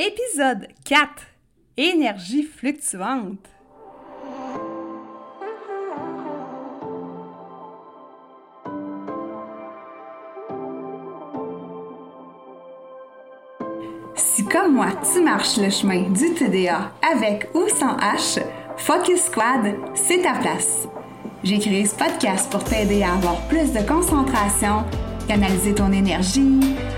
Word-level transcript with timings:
Épisode 0.00 0.68
4 0.84 1.10
Énergie 1.76 2.44
fluctuante. 2.44 3.48
Si 14.14 14.44
comme 14.44 14.74
moi, 14.74 14.90
tu 15.12 15.20
marches 15.20 15.56
le 15.56 15.68
chemin 15.68 16.02
du 16.10 16.32
TDA 16.32 16.92
avec 17.02 17.48
ou 17.54 17.68
sans 17.68 17.96
H, 17.96 18.40
Focus 18.76 19.22
Squad, 19.22 19.74
c'est 19.96 20.22
ta 20.22 20.34
place. 20.34 20.86
J'ai 21.42 21.58
créé 21.58 21.84
ce 21.84 21.96
podcast 21.96 22.48
pour 22.52 22.62
t'aider 22.62 23.02
à 23.02 23.14
avoir 23.14 23.48
plus 23.48 23.72
de 23.72 23.80
concentration, 23.80 24.84
canaliser 25.26 25.74
ton 25.74 25.90
énergie, 25.90 26.60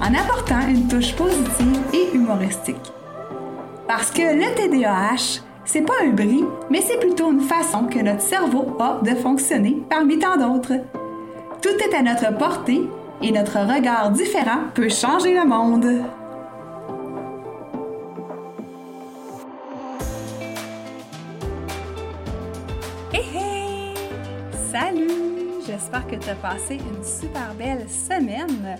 en 0.00 0.14
apportant 0.14 0.66
une 0.68 0.86
touche 0.88 1.14
positive 1.14 1.80
et 1.92 2.14
humoristique. 2.14 2.92
Parce 3.86 4.10
que 4.10 4.22
le 4.22 4.54
TDAH, 4.54 5.42
c'est 5.64 5.82
pas 5.82 5.94
un 6.04 6.10
bris, 6.10 6.44
mais 6.70 6.80
c'est 6.80 6.98
plutôt 6.98 7.32
une 7.32 7.40
façon 7.40 7.84
que 7.84 7.98
notre 7.98 8.22
cerveau 8.22 8.76
a 8.78 9.00
de 9.02 9.14
fonctionner 9.14 9.82
parmi 9.88 10.18
tant 10.18 10.36
d'autres. 10.36 10.74
Tout 11.60 11.68
est 11.70 11.94
à 11.94 12.02
notre 12.02 12.36
portée 12.36 12.88
et 13.22 13.32
notre 13.32 13.58
regard 13.58 14.10
différent 14.10 14.60
peut 14.74 14.88
changer 14.88 15.34
le 15.34 15.46
monde. 15.46 15.86
Hey 23.12 23.24
hey! 23.34 23.94
Salut! 24.70 25.62
J'espère 25.66 26.06
que 26.06 26.16
tu 26.16 26.30
as 26.30 26.34
passé 26.34 26.74
une 26.74 27.02
super 27.02 27.54
belle 27.58 27.86
semaine. 27.88 28.78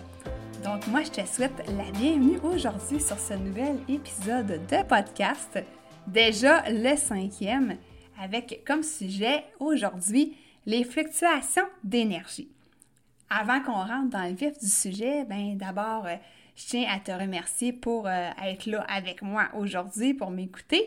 Donc 0.68 0.86
moi, 0.88 1.02
je 1.02 1.10
te 1.10 1.26
souhaite 1.26 1.66
la 1.66 1.90
bienvenue 1.98 2.38
aujourd'hui 2.42 3.00
sur 3.00 3.18
ce 3.18 3.32
nouvel 3.32 3.78
épisode 3.88 4.60
de 4.66 4.82
podcast, 4.86 5.58
déjà 6.06 6.62
le 6.68 6.94
cinquième, 6.94 7.78
avec 8.20 8.64
comme 8.66 8.82
sujet 8.82 9.44
aujourd'hui 9.60 10.36
les 10.66 10.84
fluctuations 10.84 11.64
d'énergie. 11.82 12.50
Avant 13.30 13.62
qu'on 13.62 13.72
rentre 13.72 14.10
dans 14.10 14.24
le 14.24 14.34
vif 14.34 14.58
du 14.58 14.68
sujet, 14.68 15.24
ben 15.24 15.56
d'abord, 15.56 16.04
euh, 16.04 16.16
je 16.54 16.66
tiens 16.66 16.86
à 16.90 17.00
te 17.00 17.12
remercier 17.12 17.72
pour 17.72 18.06
euh, 18.06 18.28
être 18.44 18.66
là 18.66 18.84
avec 18.90 19.22
moi 19.22 19.48
aujourd'hui, 19.56 20.12
pour 20.12 20.30
m'écouter 20.30 20.86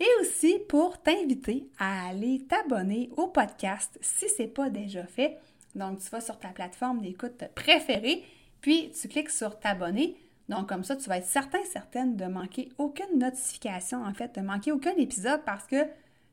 et 0.00 0.08
aussi 0.22 0.58
pour 0.68 1.00
t'inviter 1.00 1.68
à 1.78 2.08
aller 2.08 2.44
t'abonner 2.48 3.10
au 3.16 3.28
podcast 3.28 3.96
si 4.00 4.28
ce 4.28 4.42
n'est 4.42 4.48
pas 4.48 4.70
déjà 4.70 5.04
fait. 5.04 5.38
Donc, 5.76 6.00
tu 6.00 6.10
vas 6.10 6.20
sur 6.20 6.36
ta 6.36 6.48
plateforme 6.48 7.00
d'écoute 7.00 7.44
préférée, 7.54 8.24
puis 8.60 8.92
tu 8.92 9.08
cliques 9.08 9.30
sur 9.30 9.58
t'abonner. 9.58 10.16
Donc, 10.48 10.68
comme 10.68 10.82
ça, 10.84 10.96
tu 10.96 11.08
vas 11.08 11.18
être 11.18 11.26
certain, 11.26 11.62
certaine 11.64 12.16
de 12.16 12.24
manquer 12.24 12.70
aucune 12.78 13.18
notification, 13.18 14.02
en 14.04 14.12
fait, 14.12 14.34
de 14.34 14.40
manquer 14.40 14.72
aucun 14.72 14.96
épisode 14.96 15.42
parce 15.44 15.66
que 15.66 15.84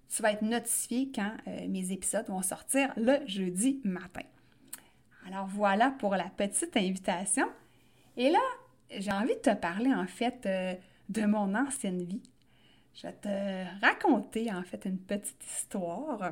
tu 0.09 0.21
vas 0.21 0.31
être 0.31 0.41
notifié 0.41 1.11
quand 1.13 1.31
euh, 1.47 1.67
mes 1.67 1.91
épisodes 1.91 2.25
vont 2.27 2.41
sortir 2.41 2.91
le 2.97 3.19
jeudi 3.27 3.81
matin. 3.83 4.23
Alors 5.27 5.47
voilà 5.47 5.91
pour 5.91 6.15
la 6.15 6.29
petite 6.29 6.75
invitation. 6.77 7.47
Et 8.15 8.29
là, 8.29 8.39
j'ai 8.89 9.11
envie 9.11 9.35
de 9.35 9.41
te 9.41 9.53
parler 9.53 9.93
en 9.93 10.07
fait 10.07 10.45
euh, 10.45 10.73
de 11.09 11.25
mon 11.25 11.53
ancienne 11.53 12.03
vie. 12.03 12.23
Je 12.93 13.07
vais 13.07 13.13
te 13.13 13.85
raconter 13.85 14.51
en 14.51 14.63
fait 14.63 14.85
une 14.85 14.97
petite 14.97 15.43
histoire. 15.45 16.31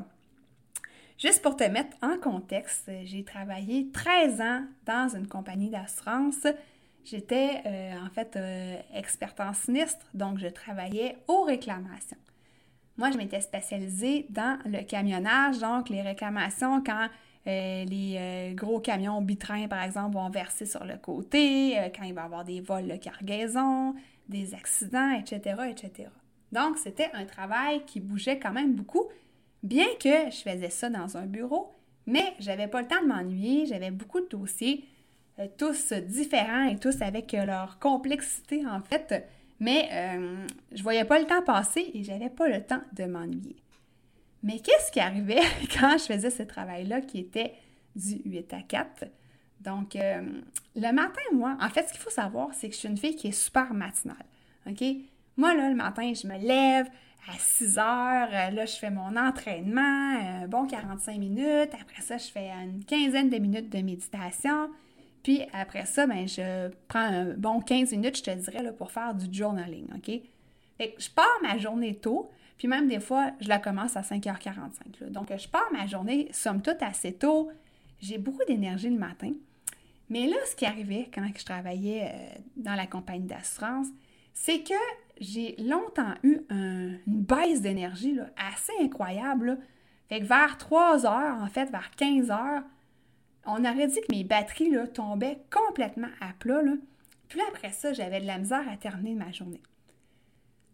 Juste 1.17 1.41
pour 1.41 1.55
te 1.55 1.63
mettre 1.63 1.95
en 2.01 2.17
contexte, 2.17 2.91
j'ai 3.03 3.23
travaillé 3.23 3.89
13 3.91 4.41
ans 4.41 4.63
dans 4.85 5.15
une 5.15 5.27
compagnie 5.27 5.69
d'assurance. 5.69 6.45
J'étais 7.03 7.61
euh, 7.65 8.05
en 8.05 8.09
fait 8.09 8.35
euh, 8.35 8.77
experte 8.93 9.39
en 9.39 9.53
sinistre, 9.53 10.05
donc 10.13 10.39
je 10.39 10.47
travaillais 10.47 11.17
aux 11.27 11.43
réclamations. 11.43 12.17
Moi, 12.97 13.11
je 13.11 13.17
m'étais 13.17 13.41
spécialisée 13.41 14.25
dans 14.29 14.57
le 14.65 14.83
camionnage, 14.83 15.59
donc 15.59 15.89
les 15.89 16.01
réclamations 16.01 16.81
quand 16.83 17.09
euh, 17.47 17.85
les 17.85 18.15
euh, 18.17 18.53
gros 18.55 18.79
camions 18.79 19.21
bitrains, 19.21 19.67
par 19.67 19.83
exemple, 19.83 20.15
vont 20.15 20.29
verser 20.29 20.65
sur 20.65 20.83
le 20.83 20.97
côté, 20.97 21.77
euh, 21.77 21.89
quand 21.95 22.03
il 22.03 22.13
va 22.13 22.21
y 22.21 22.25
avoir 22.25 22.43
des 22.43 22.59
vols 22.59 22.87
de 22.87 22.95
cargaison, 22.95 23.93
des 24.27 24.55
accidents, 24.55 25.11
etc., 25.11 25.55
etc. 25.69 26.09
Donc, 26.51 26.77
c'était 26.77 27.09
un 27.13 27.25
travail 27.25 27.85
qui 27.85 27.99
bougeait 27.99 28.39
quand 28.39 28.51
même 28.51 28.73
beaucoup, 28.73 29.05
bien 29.65 29.87
que 29.99 30.31
je 30.31 30.37
faisais 30.37 30.69
ça 30.69 30.89
dans 30.89 31.17
un 31.17 31.25
bureau, 31.25 31.73
mais 32.07 32.33
j'avais 32.39 32.67
pas 32.67 32.81
le 32.81 32.87
temps 32.87 33.01
de 33.01 33.07
m'ennuyer, 33.07 33.65
j'avais 33.65 33.91
beaucoup 33.91 34.21
de 34.21 34.27
dossiers, 34.27 34.85
tous 35.57 35.91
différents 35.91 36.67
et 36.67 36.77
tous 36.77 37.01
avec 37.01 37.33
leur 37.33 37.77
complexité, 37.79 38.65
en 38.65 38.79
fait, 38.79 39.27
mais 39.59 39.89
je 40.71 40.81
voyais 40.81 41.03
pas 41.03 41.19
le 41.19 41.25
temps 41.25 41.41
passer 41.41 41.91
et 41.93 42.03
j'avais 42.03 42.29
pas 42.29 42.47
le 42.47 42.61
temps 42.61 42.81
de 42.93 43.05
m'ennuyer. 43.05 43.57
Mais 44.45 44.59
qu'est-ce 44.59 44.91
qui 44.91 44.99
arrivait 44.99 45.41
quand 45.77 45.97
je 45.97 46.03
faisais 46.03 46.29
ce 46.29 46.43
travail-là 46.43 47.01
qui 47.01 47.19
était 47.19 47.53
du 47.95 48.21
8 48.25 48.53
à 48.53 48.61
4? 48.61 49.05
Donc, 49.59 49.95
euh, 49.95 50.21
le 50.75 50.91
matin, 50.91 51.21
moi, 51.33 51.57
en 51.59 51.69
fait, 51.69 51.87
ce 51.87 51.93
qu'il 51.93 52.01
faut 52.01 52.11
savoir, 52.11 52.53
c'est 52.53 52.69
que 52.69 52.75
je 52.75 52.79
suis 52.79 52.87
une 52.87 52.97
fille 52.97 53.15
qui 53.15 53.29
est 53.29 53.31
super 53.31 53.73
matinale. 53.73 54.25
OK? 54.67 54.83
Moi, 55.37 55.55
là, 55.55 55.69
le 55.69 55.75
matin, 55.75 56.13
je 56.13 56.27
me 56.27 56.37
lève 56.37 56.87
à 57.27 57.37
6 57.37 57.77
heures. 57.77 58.29
Euh, 58.31 58.51
là, 58.51 58.65
je 58.65 58.75
fais 58.75 58.89
mon 58.89 59.15
entraînement, 59.15 59.81
un 59.81 60.47
bon 60.47 60.67
45 60.67 61.17
minutes. 61.17 61.71
Après 61.79 62.01
ça, 62.01 62.17
je 62.17 62.27
fais 62.27 62.49
une 62.49 62.83
quinzaine 62.85 63.29
de 63.29 63.37
minutes 63.37 63.71
de 63.71 63.81
méditation. 63.81 64.69
Puis 65.23 65.41
après 65.53 65.85
ça, 65.85 66.05
ben, 66.05 66.27
je 66.27 66.69
prends 66.87 66.99
un 66.99 67.33
bon 67.33 67.59
15 67.59 67.91
minutes, 67.91 68.17
je 68.17 68.23
te 68.23 68.31
dirais, 68.31 68.61
là, 68.61 68.71
pour 68.71 68.91
faire 68.91 69.15
du 69.15 69.25
journaling. 69.35 69.87
OK? 69.95 70.21
Fait 70.77 70.91
que 70.91 71.01
je 71.01 71.09
pars 71.09 71.25
ma 71.41 71.57
journée 71.57 71.95
tôt. 71.95 72.29
Puis 72.57 72.67
même 72.67 72.87
des 72.87 72.99
fois, 72.99 73.31
je 73.41 73.49
la 73.49 73.59
commence 73.59 73.97
à 73.97 74.01
5h45. 74.01 75.09
Donc, 75.09 75.27
je 75.35 75.47
pars 75.47 75.69
ma 75.73 75.87
journée, 75.87 76.29
somme 76.31 76.61
toute, 76.61 76.81
assez 76.81 77.13
tôt. 77.13 77.49
J'ai 77.99 78.17
beaucoup 78.17 78.43
d'énergie 78.47 78.89
le 78.89 78.97
matin. 78.97 79.31
Mais 80.09 80.27
là, 80.27 80.35
ce 80.49 80.55
qui 80.55 80.65
arrivait 80.65 81.09
quand 81.13 81.27
je 81.35 81.43
travaillais 81.43 82.11
euh, 82.13 82.39
dans 82.55 82.75
la 82.75 82.85
compagnie 82.85 83.25
d'assurance, 83.25 83.87
c'est 84.33 84.59
que 84.59 84.73
j'ai 85.19 85.55
longtemps 85.57 86.13
eu 86.23 86.39
une 86.49 86.99
baisse 87.05 87.61
d'énergie 87.61 88.19
assez 88.37 88.73
incroyable. 88.81 89.59
Fait 90.09 90.19
que 90.19 90.25
vers 90.25 90.57
3 90.57 91.05
heures, 91.05 91.41
en 91.41 91.47
fait, 91.47 91.69
vers 91.71 91.91
15 91.91 92.31
heures, 92.31 92.63
on 93.45 93.63
aurait 93.63 93.87
dit 93.87 94.01
que 94.01 94.15
mes 94.15 94.23
batteries 94.23 94.71
là, 94.71 94.87
tombaient 94.87 95.39
complètement 95.51 96.09
à 96.19 96.33
plat. 96.39 96.61
Puis 97.27 97.39
après 97.49 97.71
ça, 97.71 97.93
j'avais 97.93 98.21
de 98.21 98.27
la 98.27 98.37
misère 98.37 98.67
à 98.71 98.77
terminer 98.77 99.15
ma 99.15 99.31
journée. 99.31 99.61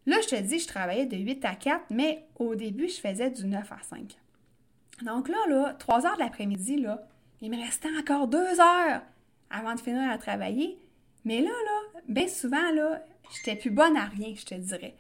Là, 0.06 0.18
je 0.22 0.28
te 0.30 0.42
dis, 0.42 0.60
je 0.60 0.68
travaillais 0.68 1.06
de 1.06 1.18
8 1.18 1.46
à 1.46 1.56
4, 1.56 1.86
mais 1.92 2.26
au 2.38 2.56
début, 2.56 2.88
je 2.88 3.00
faisais 3.00 3.30
du 3.30 3.46
9 3.46 3.72
à 3.72 3.84
5. 3.84 4.18
Donc 5.04 5.30
là, 5.30 5.38
là, 5.48 5.76
3 5.78 6.06
heures 6.06 6.16
de 6.16 6.20
l'après-midi, 6.20 6.78
là, 6.78 7.08
il 7.42 7.52
me 7.52 7.58
restait 7.58 7.90
encore 8.00 8.28
2 8.28 8.38
heures 8.38 9.02
avant 9.50 9.76
de 9.76 9.80
finir 9.80 10.10
à 10.10 10.18
travailler. 10.18 10.78
Mais 11.24 11.42
là, 11.42 11.50
là, 11.50 12.00
bien 12.08 12.28
souvent, 12.28 12.72
là, 12.74 13.04
j'étais 13.36 13.56
plus 13.56 13.72
bonne 13.72 13.98
à 13.98 14.06
rien, 14.06 14.34
je 14.36 14.46
te 14.46 14.56
dirais. 14.56 14.96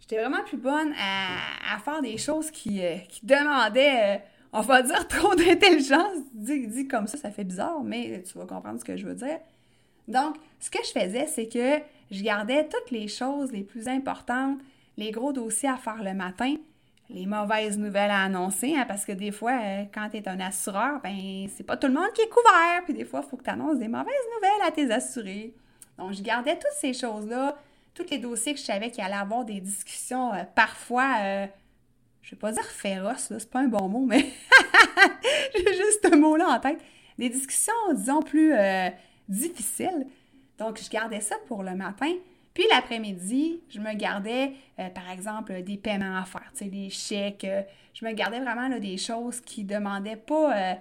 J'étais 0.00 0.20
vraiment 0.20 0.42
plus 0.44 0.58
bonne 0.58 0.92
à, 0.98 1.78
faire 1.78 2.02
des 2.02 2.18
choses 2.18 2.50
qui, 2.50 2.84
euh, 2.84 2.96
demandaient, 3.22 4.16
euh, 4.16 4.18
on 4.52 4.60
va 4.60 4.82
dire, 4.82 5.08
trop 5.08 5.34
d'intelligence. 5.34 6.18
Dit, 6.32 6.66
dit 6.66 6.88
comme 6.88 7.06
ça, 7.06 7.16
ça 7.16 7.30
fait 7.30 7.44
bizarre, 7.44 7.82
mais 7.82 8.22
tu 8.22 8.36
vas 8.38 8.46
comprendre 8.46 8.78
ce 8.78 8.84
que 8.84 8.96
je 8.96 9.06
veux 9.06 9.14
dire. 9.14 9.38
Donc, 10.06 10.36
ce 10.60 10.70
que 10.70 10.78
je 10.84 10.90
faisais, 10.98 11.26
c'est 11.26 11.48
que 11.48 11.82
je 12.10 12.22
gardais 12.22 12.68
toutes 12.68 12.90
les 12.90 13.08
choses 13.08 13.52
les 13.52 13.62
plus 13.62 13.88
importantes, 13.88 14.58
les 14.96 15.10
gros 15.10 15.32
dossiers 15.32 15.70
à 15.70 15.76
faire 15.76 16.02
le 16.02 16.12
matin, 16.14 16.56
les 17.10 17.26
mauvaises 17.26 17.78
nouvelles 17.78 18.10
à 18.10 18.24
annoncer, 18.24 18.74
hein, 18.76 18.84
parce 18.86 19.04
que 19.04 19.12
des 19.12 19.32
fois, 19.32 19.52
euh, 19.52 19.84
quand 19.92 20.08
tu 20.10 20.18
es 20.18 20.28
un 20.28 20.40
assureur, 20.40 21.00
ben 21.02 21.48
c'est 21.54 21.64
pas 21.64 21.76
tout 21.76 21.86
le 21.86 21.94
monde 21.94 22.12
qui 22.14 22.22
est 22.22 22.28
couvert, 22.28 22.84
puis 22.84 22.94
des 22.94 23.04
fois, 23.04 23.22
il 23.24 23.28
faut 23.28 23.36
que 23.36 23.44
tu 23.44 23.50
annonces 23.50 23.78
des 23.78 23.88
mauvaises 23.88 24.14
nouvelles 24.34 24.66
à 24.66 24.70
tes 24.70 24.90
assurés. 24.90 25.54
Donc, 25.98 26.12
je 26.12 26.22
gardais 26.22 26.54
toutes 26.54 26.76
ces 26.76 26.92
choses-là, 26.92 27.56
tous 27.94 28.06
les 28.10 28.18
dossiers 28.18 28.54
que 28.54 28.60
je 28.60 28.64
savais 28.64 28.90
qu'il 28.90 29.02
allait 29.04 29.14
avoir 29.14 29.44
des 29.44 29.60
discussions 29.60 30.32
euh, 30.32 30.42
parfois, 30.54 31.16
euh, 31.20 31.46
je 32.22 32.30
vais 32.32 32.36
pas 32.36 32.52
dire 32.52 32.64
féroces, 32.64 33.32
c'est 33.38 33.50
pas 33.50 33.60
un 33.60 33.68
bon 33.68 33.88
mot, 33.88 34.04
mais 34.04 34.20
j'ai 35.54 35.74
juste 35.74 36.00
ce 36.02 36.16
mot-là 36.16 36.48
en 36.48 36.58
tête. 36.58 36.80
Des 37.18 37.28
discussions, 37.28 37.72
disons, 37.94 38.22
plus 38.22 38.54
difficiles. 39.28 40.06
Donc, 40.58 40.80
je 40.82 40.90
gardais 40.90 41.20
ça 41.20 41.36
pour 41.46 41.62
le 41.62 41.74
matin. 41.76 42.12
Puis 42.54 42.64
l'après-midi, 42.70 43.60
je 43.68 43.80
me 43.80 43.92
gardais, 43.94 44.52
euh, 44.78 44.88
par 44.88 45.10
exemple, 45.10 45.60
des 45.62 45.76
paiements 45.76 46.16
à 46.16 46.24
faire, 46.24 46.52
tu 46.56 46.66
des 46.66 46.88
chèques. 46.88 47.44
Euh, 47.44 47.62
je 47.92 48.06
me 48.06 48.12
gardais 48.12 48.38
vraiment 48.38 48.68
là, 48.68 48.78
des 48.78 48.96
choses 48.96 49.40
qui 49.40 49.64
demandaient 49.64 50.16
pas 50.16 50.56
euh, 50.56 50.74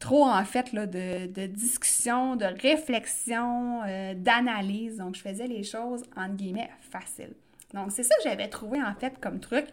trop, 0.00 0.26
en 0.26 0.44
fait, 0.44 0.74
de, 0.74 1.26
de 1.26 1.46
discussion, 1.46 2.34
de 2.34 2.46
réflexion, 2.46 3.82
d'analyse. 4.16 4.96
Donc, 4.96 5.14
je 5.14 5.20
faisais 5.20 5.46
les 5.46 5.62
choses, 5.62 6.02
entre 6.16 6.34
guillemets, 6.34 6.70
faciles. 6.90 7.34
Donc, 7.72 7.92
c'est 7.92 8.02
ça 8.02 8.16
que 8.16 8.22
j'avais 8.24 8.48
trouvé, 8.48 8.82
en 8.82 8.94
fait, 8.94 9.20
comme 9.20 9.38
truc 9.38 9.66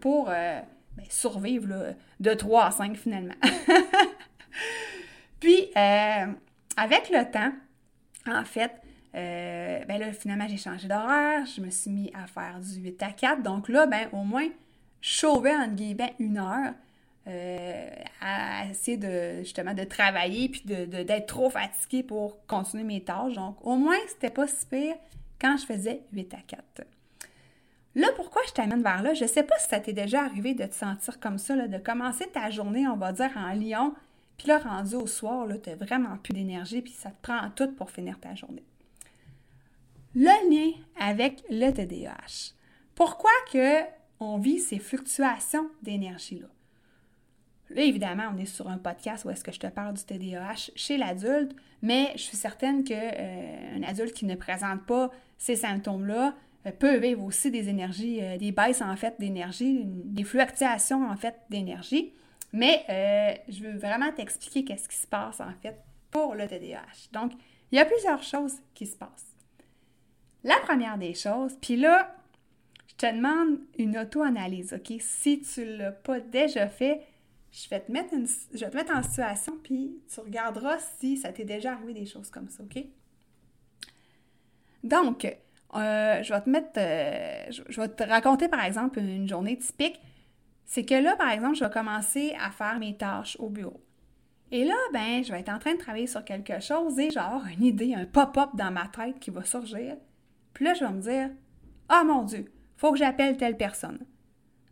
pour 0.00 0.26
ben, 0.26 0.64
survivre 1.08 1.94
de 2.20 2.34
3 2.34 2.64
à 2.64 2.70
5, 2.70 2.96
finalement. 2.96 3.34
Puis, 5.40 5.68
avec 5.74 7.10
le 7.10 7.30
temps, 7.30 7.52
en 8.26 8.44
fait, 8.44 8.72
euh, 9.14 9.84
ben 9.86 10.12
finalement, 10.14 10.46
j'ai 10.48 10.56
changé 10.56 10.88
d'horaire, 10.88 11.44
je 11.44 11.60
me 11.60 11.70
suis 11.70 11.90
mis 11.90 12.10
à 12.14 12.26
faire 12.26 12.60
du 12.60 12.80
8 12.80 13.02
à 13.02 13.12
4. 13.12 13.42
Donc 13.42 13.68
là, 13.68 13.86
ben, 13.86 14.08
au 14.12 14.24
moins, 14.24 14.48
je 15.00 15.14
sauvais, 15.14 15.54
entre 15.54 15.74
guillemets, 15.74 16.14
une 16.18 16.38
heure 16.38 16.72
euh, 17.26 17.88
à 18.20 18.66
essayer 18.70 18.96
de, 18.96 19.38
justement, 19.40 19.74
de 19.74 19.84
travailler 19.84 20.48
puis 20.48 20.62
d'être 20.64 20.90
de, 20.90 21.02
d'être 21.02 21.26
trop 21.26 21.50
fatiguée 21.50 22.02
pour 22.02 22.44
continuer 22.46 22.84
mes 22.84 23.02
tâches. 23.02 23.34
Donc, 23.34 23.56
au 23.64 23.76
moins, 23.76 23.96
c'était 24.08 24.30
pas 24.30 24.46
si 24.46 24.66
pire 24.66 24.96
quand 25.40 25.56
je 25.56 25.66
faisais 25.66 26.02
8 26.12 26.34
à 26.34 26.38
4. 26.46 26.82
Là, 27.94 28.08
pourquoi 28.16 28.42
je 28.48 28.52
t'amène 28.52 28.82
vers 28.82 29.02
là? 29.02 29.14
Je 29.14 29.26
sais 29.26 29.42
pas 29.42 29.58
si 29.58 29.68
ça 29.68 29.78
t'est 29.78 29.92
déjà 29.92 30.22
arrivé 30.22 30.54
de 30.54 30.64
te 30.64 30.74
sentir 30.74 31.20
comme 31.20 31.38
ça, 31.38 31.54
là, 31.54 31.68
de 31.68 31.78
commencer 31.78 32.26
ta 32.32 32.50
journée, 32.50 32.86
on 32.88 32.96
va 32.96 33.12
dire, 33.12 33.30
en 33.36 33.52
Lyon, 33.52 33.94
puis 34.38 34.48
là, 34.48 34.58
rendu 34.58 34.94
au 34.94 35.06
soir, 35.06 35.46
tu 35.62 35.68
n'as 35.68 35.76
vraiment 35.76 36.16
plus 36.16 36.32
d'énergie, 36.32 36.80
puis 36.80 36.92
ça 36.92 37.10
te 37.10 37.20
prend 37.22 37.50
tout 37.54 37.70
pour 37.72 37.90
finir 37.90 38.18
ta 38.18 38.34
journée 38.34 38.64
le 40.14 40.50
lien 40.50 40.72
avec 40.98 41.42
le 41.48 41.70
TDAH. 41.70 42.54
Pourquoi 42.94 43.30
que 43.52 43.80
on 44.20 44.38
vit 44.38 44.60
ces 44.60 44.78
fluctuations 44.78 45.68
d'énergie-là? 45.82 46.48
Là, 47.74 47.82
évidemment, 47.82 48.24
on 48.34 48.38
est 48.38 48.46
sur 48.46 48.68
un 48.68 48.78
podcast 48.78 49.24
où 49.24 49.30
est-ce 49.30 49.42
que 49.42 49.52
je 49.52 49.60
te 49.60 49.66
parle 49.66 49.94
du 49.94 50.04
TDAH 50.04 50.72
chez 50.74 50.98
l'adulte, 50.98 51.56
mais 51.80 52.12
je 52.16 52.22
suis 52.22 52.36
certaine 52.36 52.84
qu'un 52.84 52.96
euh, 52.96 53.82
adulte 53.86 54.12
qui 54.12 54.26
ne 54.26 54.34
présente 54.34 54.84
pas 54.84 55.10
ces 55.38 55.56
symptômes-là 55.56 56.34
euh, 56.66 56.70
peut 56.70 56.96
vivre 56.96 57.24
aussi 57.24 57.50
des 57.50 57.68
énergies, 57.68 58.20
euh, 58.22 58.36
des 58.36 58.52
baisses 58.52 58.82
en 58.82 58.94
fait 58.96 59.14
d'énergie, 59.18 59.82
des 59.84 60.24
fluctuations 60.24 61.08
en 61.08 61.16
fait 61.16 61.36
d'énergie. 61.48 62.12
Mais 62.52 62.84
je 63.48 63.62
veux 63.62 63.78
vraiment 63.78 64.12
t'expliquer 64.12 64.62
qu'est-ce 64.62 64.86
qui 64.86 64.98
se 64.98 65.06
passe 65.06 65.40
en 65.40 65.52
fait 65.62 65.74
pour 66.10 66.34
le 66.34 66.46
TDAH. 66.46 67.08
Donc, 67.10 67.32
il 67.70 67.76
y 67.76 67.78
a 67.78 67.86
plusieurs 67.86 68.22
choses 68.22 68.56
qui 68.74 68.86
se 68.86 68.94
passent. 68.94 69.32
La 70.44 70.56
première 70.58 70.98
des 70.98 71.14
choses, 71.14 71.56
puis 71.62 71.76
là, 71.76 72.14
je 72.88 72.94
te 72.96 73.10
demande 73.10 73.58
une 73.78 73.96
auto-analyse, 73.96 74.74
OK? 74.74 74.98
Si 75.00 75.40
tu 75.40 75.60
ne 75.60 75.76
l'as 75.78 75.92
pas 75.92 76.20
déjà 76.20 76.68
fait, 76.68 77.00
je 77.52 77.68
vais, 77.68 77.80
te 77.80 77.92
mettre 77.92 78.14
je 78.52 78.58
vais 78.58 78.70
te 78.70 78.76
mettre 78.76 78.96
en 78.96 79.02
situation, 79.02 79.58
puis 79.62 79.98
tu 80.12 80.20
regarderas 80.20 80.78
si 80.98 81.18
ça 81.18 81.32
t'est 81.32 81.44
déjà 81.44 81.72
arrivé 81.72 81.92
des 81.92 82.06
choses 82.06 82.30
comme 82.30 82.48
ça, 82.48 82.62
OK? 82.62 82.82
Donc, 84.82 85.24
euh, 85.74 86.22
je 86.22 86.32
vais 86.32 86.40
te 86.40 86.50
mettre, 86.50 86.70
euh, 86.78 87.44
je, 87.50 87.80
vais 87.80 87.88
te 87.88 88.02
raconter 88.02 88.48
par 88.48 88.64
exemple 88.64 88.98
une 88.98 89.28
journée 89.28 89.58
typique. 89.58 90.00
C'est 90.64 90.84
que 90.84 90.94
là, 90.94 91.14
par 91.16 91.30
exemple, 91.30 91.56
je 91.56 91.64
vais 91.64 91.70
commencer 91.70 92.34
à 92.40 92.50
faire 92.50 92.78
mes 92.78 92.96
tâches 92.96 93.36
au 93.38 93.50
bureau. 93.50 93.82
Et 94.50 94.64
là, 94.64 94.74
ben, 94.92 95.22
je 95.22 95.32
vais 95.32 95.40
être 95.40 95.48
en 95.50 95.58
train 95.58 95.74
de 95.74 95.78
travailler 95.78 96.06
sur 96.06 96.24
quelque 96.24 96.60
chose 96.60 96.98
et 96.98 97.10
genre 97.10 97.42
une 97.56 97.64
idée, 97.64 97.94
un 97.94 98.06
pop-up 98.06 98.50
dans 98.54 98.70
ma 98.70 98.86
tête 98.88 99.18
qui 99.18 99.30
va 99.30 99.44
surgir. 99.44 99.96
Puis 100.54 100.64
là, 100.64 100.72
je 100.74 100.84
vais 100.84 100.92
me 100.92 101.00
dire 101.00 101.30
Ah 101.88 102.02
mon 102.04 102.22
Dieu, 102.24 102.50
faut 102.76 102.92
que 102.92 102.98
j'appelle 102.98 103.36
telle 103.36 103.56
personne. 103.56 103.98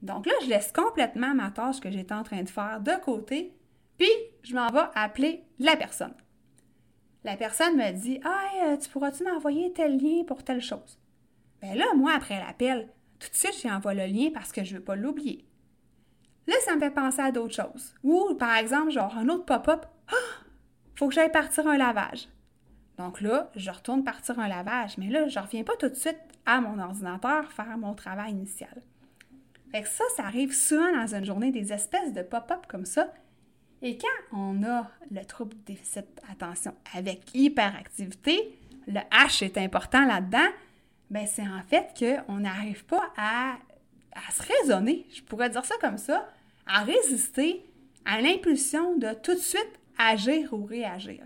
Donc 0.02 0.26
là, 0.26 0.32
je 0.42 0.48
laisse 0.48 0.72
complètement 0.72 1.34
ma 1.34 1.50
tâche 1.50 1.80
que 1.80 1.90
j'étais 1.90 2.14
en 2.14 2.22
train 2.22 2.42
de 2.42 2.48
faire 2.48 2.80
de 2.80 2.92
côté, 3.04 3.54
puis 3.98 4.10
je 4.42 4.54
m'en 4.54 4.68
vais 4.68 4.88
appeler 4.94 5.44
la 5.58 5.76
personne. 5.76 6.14
La 7.22 7.36
personne 7.36 7.76
me 7.76 7.92
dit 7.92 8.20
Ah, 8.24 8.76
tu 8.78 8.88
pourras-tu 8.88 9.24
m'envoyer 9.24 9.72
tel 9.72 9.98
lien 9.98 10.24
pour 10.24 10.42
telle 10.42 10.62
chose? 10.62 10.98
Bien 11.60 11.74
là, 11.74 11.84
moi, 11.94 12.12
après 12.14 12.38
l'appel, 12.38 12.88
tout 13.18 13.28
de 13.28 13.36
suite, 13.36 13.60
j'envoie 13.62 13.92
le 13.92 14.06
lien 14.06 14.30
parce 14.32 14.52
que 14.52 14.64
je 14.64 14.72
ne 14.72 14.78
veux 14.78 14.84
pas 14.84 14.96
l'oublier. 14.96 15.44
Là, 16.46 16.54
ça 16.64 16.74
me 16.74 16.80
fait 16.80 16.90
penser 16.90 17.20
à 17.20 17.30
d'autres 17.30 17.54
choses. 17.54 17.94
Ou, 18.02 18.34
par 18.34 18.56
exemple, 18.56 18.90
genre 18.90 19.14
un 19.16 19.28
autre 19.28 19.44
pop-up 19.44 19.84
Ah, 20.08 20.44
faut 20.94 21.08
que 21.08 21.14
j'aille 21.14 21.30
partir 21.30 21.66
un 21.66 21.76
lavage. 21.76 22.28
Donc 22.96 23.20
là, 23.20 23.50
je 23.54 23.70
retourne 23.70 24.04
partir 24.04 24.38
un 24.38 24.48
lavage, 24.48 24.98
mais 24.98 25.08
là, 25.08 25.28
je 25.28 25.38
ne 25.38 25.44
reviens 25.44 25.64
pas 25.64 25.76
tout 25.78 25.88
de 25.88 25.94
suite 25.94 26.18
à 26.46 26.60
mon 26.60 26.78
ordinateur 26.78 27.52
faire 27.52 27.78
mon 27.78 27.94
travail 27.94 28.32
initial. 28.32 28.82
Fait 29.70 29.82
que 29.82 29.88
ça, 29.88 30.04
ça 30.16 30.24
arrive 30.24 30.52
souvent 30.52 30.92
dans 30.92 31.14
une 31.14 31.24
journée, 31.24 31.52
des 31.52 31.72
espèces 31.72 32.12
de 32.12 32.22
pop-up 32.22 32.66
comme 32.68 32.84
ça. 32.84 33.12
Et 33.82 33.96
quand 33.96 34.36
on 34.36 34.62
a 34.64 34.90
le 35.10 35.24
trouble 35.24 35.56
déficit 35.64 36.06
attention 36.30 36.74
avec 36.94 37.34
hyperactivité, 37.34 38.58
le 38.86 39.00
H 39.12 39.44
est 39.44 39.56
important 39.56 40.04
là-dedans, 40.04 40.48
ben 41.10 41.26
c'est 41.26 41.46
en 41.46 41.62
fait 41.62 41.94
qu'on 41.98 42.38
n'arrive 42.38 42.84
pas 42.84 43.12
à, 43.16 43.56
à 44.14 44.32
se 44.32 44.42
raisonner, 44.42 45.06
je 45.12 45.22
pourrais 45.22 45.50
dire 45.50 45.64
ça 45.64 45.74
comme 45.80 45.98
ça, 45.98 46.28
à 46.66 46.82
résister 46.82 47.64
à 48.04 48.20
l'impulsion 48.20 48.96
de 48.96 49.14
tout 49.14 49.34
de 49.34 49.38
suite 49.38 49.80
agir 49.98 50.52
ou 50.52 50.64
réagir. 50.64 51.22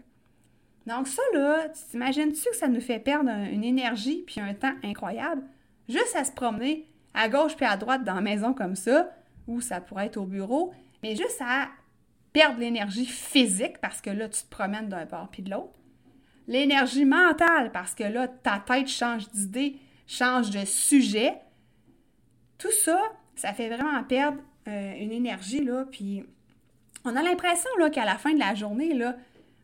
Donc 0.87 1.09
ça, 1.09 1.23
là, 1.33 1.69
tu 1.69 1.81
t'imagines-tu 1.91 2.51
que 2.51 2.57
ça 2.57 2.69
nous 2.69 2.81
fait 2.81 2.99
perdre 2.99 3.31
une 3.31 3.65
énergie 3.65 4.23
puis 4.27 4.41
un 4.41 4.55
temps 4.55 4.75
incroyable 4.83 5.43
juste 5.89 6.15
à 6.15 6.25
se 6.25 6.33
promener 6.33 6.87
à 7.15 7.29
gauche 7.29 7.57
puis 7.57 7.65
à 7.65 7.77
droite 7.77 8.05
dans 8.05 8.15
la 8.15 8.21
maison 8.21 8.53
comme 8.53 8.77
ça, 8.77 9.11
ou 9.47 9.61
ça 9.61 9.81
pourrait 9.81 10.07
être 10.07 10.17
au 10.17 10.27
bureau, 10.27 10.73
mais 11.03 11.17
juste 11.17 11.41
à 11.41 11.69
perdre 12.33 12.59
l'énergie 12.59 13.07
physique 13.07 13.79
parce 13.81 14.01
que 14.01 14.11
là, 14.11 14.29
tu 14.29 14.43
te 14.43 14.51
promènes 14.51 14.89
d'un 14.89 15.05
bord 15.05 15.29
puis 15.31 15.43
de 15.43 15.51
l'autre. 15.51 15.79
L'énergie 16.49 17.05
mentale 17.05 17.71
parce 17.73 17.95
que 17.95 18.05
là, 18.05 18.29
ta 18.29 18.59
tête 18.59 18.89
change 18.89 19.31
d'idée, 19.31 19.77
change 20.07 20.51
de 20.51 20.65
sujet. 20.65 21.35
Tout 22.59 22.73
ça, 22.83 23.01
ça 23.37 23.53
fait 23.53 23.69
vraiment 23.69 24.03
perdre 24.05 24.39
euh, 24.69 24.95
une 24.99 25.13
énergie, 25.13 25.63
là, 25.63 25.85
puis 25.91 26.25
on 27.05 27.15
a 27.17 27.23
l'impression, 27.23 27.71
là, 27.79 27.91
qu'à 27.91 28.05
la 28.05 28.17
fin 28.17 28.33
de 28.33 28.39
la 28.39 28.55
journée, 28.55 28.95
là, 28.95 29.17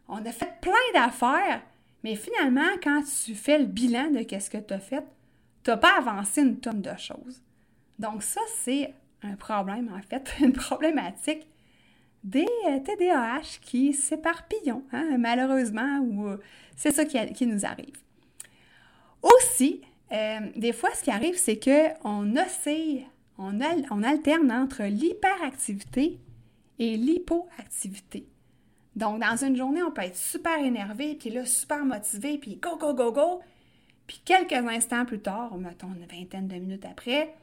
on 0.08 0.24
a 0.24 0.32
fait 0.32 0.60
plein 0.60 0.72
d'affaires, 0.94 1.62
mais 2.04 2.16
finalement, 2.16 2.68
quand 2.82 3.02
tu 3.02 3.34
fais 3.34 3.58
le 3.58 3.66
bilan 3.66 4.10
de 4.10 4.18
ce 4.38 4.50
que 4.50 4.58
tu 4.58 4.74
as 4.74 4.78
fait, 4.78 5.04
tu 5.62 5.70
n'as 5.70 5.76
pas 5.76 5.98
avancé 5.98 6.42
une 6.42 6.58
tonne 6.58 6.82
de 6.82 6.96
choses. 6.98 7.42
Donc 8.00 8.22
ça, 8.22 8.40
c'est 8.56 8.94
un 9.22 9.36
problème, 9.36 9.92
en 9.94 10.00
fait, 10.00 10.32
une 10.40 10.54
problématique 10.54 11.46
des 12.24 12.46
TDAH 12.84 13.38
euh, 13.38 13.40
qui 13.60 13.92
s'éparpillent, 13.92 14.72
hein, 14.92 15.16
malheureusement, 15.18 15.98
ou 16.00 16.28
euh, 16.28 16.38
c'est 16.76 16.92
ça 16.92 17.04
qui, 17.04 17.46
nous 17.46 17.66
arrive. 17.66 17.96
Aussi, 19.22 19.82
euh, 20.12 20.40
des 20.56 20.72
fois, 20.72 20.90
ce 20.94 21.04
qui 21.04 21.10
arrive, 21.10 21.36
c'est 21.36 21.58
qu'on 21.62 22.36
oscille, 22.36 23.04
on, 23.38 23.58
on 23.90 24.02
alterne 24.02 24.50
entre 24.50 24.82
l'hyperactivité 24.84 26.18
et 26.78 26.96
l'hypoactivité. 26.96 28.26
Donc, 28.96 29.20
dans 29.20 29.36
une 29.44 29.56
journée, 29.56 29.82
on 29.82 29.90
peut 29.90 30.02
être 30.02 30.16
super 30.16 30.58
énervé, 30.58 31.16
puis 31.16 31.30
là, 31.30 31.44
super 31.44 31.84
motivé, 31.84 32.38
puis 32.38 32.56
go, 32.56 32.76
go, 32.78 32.94
go, 32.94 33.12
go. 33.12 33.40
Puis 34.06 34.22
quelques 34.24 34.52
instants 34.52 35.04
plus 35.04 35.20
tard, 35.20 35.56
mettons 35.58 35.88
une 35.88 36.06
vingtaine 36.06 36.48
de 36.48 36.56
minutes 36.56 36.86
après, 36.86 37.34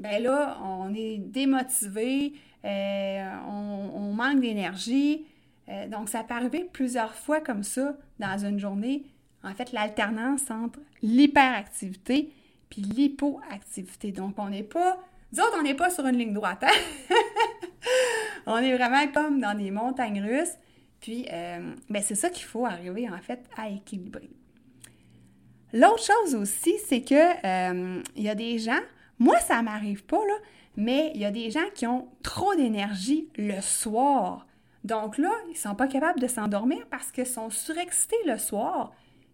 ben 0.00 0.22
là, 0.22 0.58
on 0.64 0.94
est 0.94 1.18
démotivé, 1.18 2.32
euh, 2.64 3.34
on, 3.46 4.12
manque 4.14 4.40
d'énergie. 4.40 5.26
Euh, 5.68 5.86
donc, 5.88 6.08
ça 6.08 6.24
peut 6.24 6.34
arriver 6.34 6.68
plusieurs 6.72 7.14
fois 7.14 7.40
comme 7.40 7.62
ça 7.62 7.96
dans 8.18 8.44
une 8.44 8.58
journée. 8.58 9.04
En 9.44 9.54
fait, 9.54 9.72
l'alternance 9.72 10.50
entre 10.50 10.80
l'hyperactivité 11.02 12.32
puis 12.70 12.82
l'hypoactivité. 12.82 14.10
Donc, 14.10 14.34
on 14.38 14.48
n'est 14.48 14.62
pas... 14.62 14.98
Nous 15.32 15.42
on 15.58 15.62
n'est 15.62 15.74
pas 15.74 15.90
sur 15.90 16.06
une 16.06 16.16
ligne 16.16 16.32
droite. 16.32 16.64
Hein? 16.64 17.14
on 18.46 18.56
est 18.56 18.74
vraiment 18.74 19.06
comme 19.12 19.40
dans 19.40 19.56
des 19.56 19.70
montagnes 19.70 20.22
russes. 20.22 20.56
Puis, 21.00 21.26
euh, 21.30 21.74
ben, 21.88 22.02
c'est 22.02 22.14
ça 22.14 22.30
qu'il 22.30 22.44
faut 22.44 22.66
arriver 22.66 23.08
en 23.08 23.18
fait 23.18 23.40
à 23.56 23.68
équilibrer. 23.68 24.30
L'autre 25.72 26.02
chose 26.02 26.34
aussi, 26.34 26.74
c'est 26.86 27.02
que 27.02 28.00
il 28.16 28.22
y 28.22 28.28
a 28.28 28.34
des 28.34 28.58
gens, 28.58 28.80
moi 29.20 29.38
ça 29.38 29.62
m'arrive 29.62 30.04
pas 30.04 30.16
là, 30.16 30.34
mais 30.76 31.12
il 31.14 31.20
y 31.20 31.24
a 31.24 31.30
des 31.30 31.50
gens 31.50 31.68
qui 31.74 31.86
ont 31.86 32.08
trop 32.22 32.54
d'énergie 32.56 33.28
le 33.36 33.60
soir. 33.60 34.46
Donc 34.82 35.18
là, 35.18 35.30
ils 35.50 35.56
sont 35.56 35.74
pas 35.74 35.86
capables 35.86 36.20
de 36.20 36.26
s'endormir 36.26 36.86
parce 36.90 37.12
qu'ils 37.12 37.26
sont 37.26 37.50
surexcités 37.50 38.16
le 38.26 38.38
soir. 38.38 38.92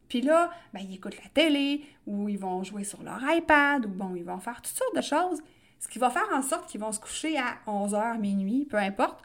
Puis 0.09 0.21
là, 0.21 0.50
ben, 0.73 0.81
ils 0.81 0.97
écoutent 0.97 1.16
la 1.23 1.28
télé 1.31 1.85
ou 2.07 2.28
ils 2.28 2.38
vont 2.38 2.62
jouer 2.62 2.85
sur 2.85 3.02
leur 3.02 3.21
iPad 3.23 3.87
ou 3.87 3.88
bon, 3.88 4.14
ils 4.16 4.25
vont 4.25 4.38
faire 4.38 4.61
toutes 4.61 4.76
sortes 4.76 4.97
de 4.97 5.02
choses. 5.02 5.40
Ce 5.78 5.88
qui 5.88 5.99
va 5.99 6.11
faire 6.11 6.28
en 6.33 6.43
sorte 6.43 6.69
qu'ils 6.69 6.81
vont 6.81 6.93
se 6.93 7.00
coucher 7.00 7.38
à 7.38 7.59
11h, 7.66 8.19
minuit, 8.19 8.66
peu 8.69 8.76
importe. 8.76 9.23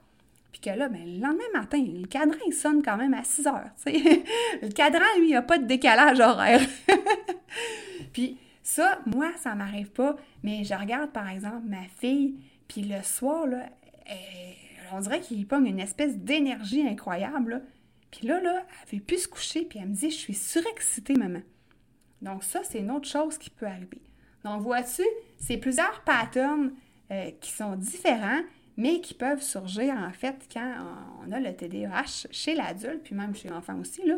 Puis 0.52 0.62
que 0.62 0.70
là, 0.70 0.90
ben, 0.90 1.02
le 1.04 1.20
lendemain 1.22 1.44
matin, 1.54 1.84
le 1.84 2.08
cadran, 2.08 2.38
il 2.46 2.54
sonne 2.54 2.84
quand 2.84 2.98
même 2.98 3.14
à 3.14 3.24
6 3.24 3.48
heures. 3.48 3.70
le 3.86 4.70
cadran, 4.70 5.06
lui, 5.18 5.30
il 5.30 5.34
n'a 5.34 5.42
pas 5.42 5.58
de 5.58 5.66
décalage 5.66 6.20
horaire. 6.20 6.62
Puis 8.14 8.38
Ça, 8.74 9.00
moi, 9.06 9.34
ça 9.36 9.54
m'arrive 9.54 9.92
pas, 9.92 10.16
mais 10.44 10.64
je 10.64 10.74
regarde 10.74 11.12
par 11.12 11.28
exemple 11.28 11.68
ma 11.68 11.84
fille, 12.00 12.36
puis 12.70 12.84
le 12.84 13.04
soir, 13.04 13.46
là, 13.46 13.66
on 14.94 15.02
dirait 15.02 15.20
qu'il 15.20 15.46
pogne 15.46 15.66
une 15.66 15.82
espèce 15.82 16.18
d'énergie 16.18 16.88
incroyable. 16.88 17.64
Puis 18.12 18.28
là, 18.28 18.40
là, 18.40 18.64
elle 18.84 19.00
veut 19.00 19.04
plus 19.04 19.24
se 19.24 19.28
coucher, 19.28 19.66
puis 19.66 19.80
elle 19.80 19.90
me 19.90 19.94
dit 19.94 20.10
Je 20.10 20.16
suis 20.16 20.34
surexcitée, 20.34 21.16
maman. 21.16 21.42
Donc, 22.22 22.46
ça, 22.46 22.62
c'est 22.64 22.80
une 22.80 22.92
autre 22.92 23.10
chose 23.10 23.38
qui 23.38 23.50
peut 23.50 23.66
arriver. 23.66 24.02
Donc, 24.46 24.62
vois-tu, 24.62 25.04
c'est 25.38 25.58
plusieurs 25.58 26.02
patterns 26.06 26.72
euh, 27.12 27.30
qui 27.42 27.52
sont 27.52 27.76
différents, 27.76 28.42
mais 28.78 29.02
qui 29.02 29.16
peuvent 29.16 29.42
surgir 29.42 29.94
en 29.96 30.14
fait 30.14 30.48
quand 30.50 30.76
on 31.28 31.32
a 31.34 31.42
le 31.42 31.54
TDAH 31.54 32.28
chez 32.32 32.56
l'adulte, 32.56 33.04
puis 33.04 33.16
même 33.16 33.36
chez 33.36 33.50
l'enfant 33.50 33.78
aussi. 33.82 34.06
Là. 34.06 34.16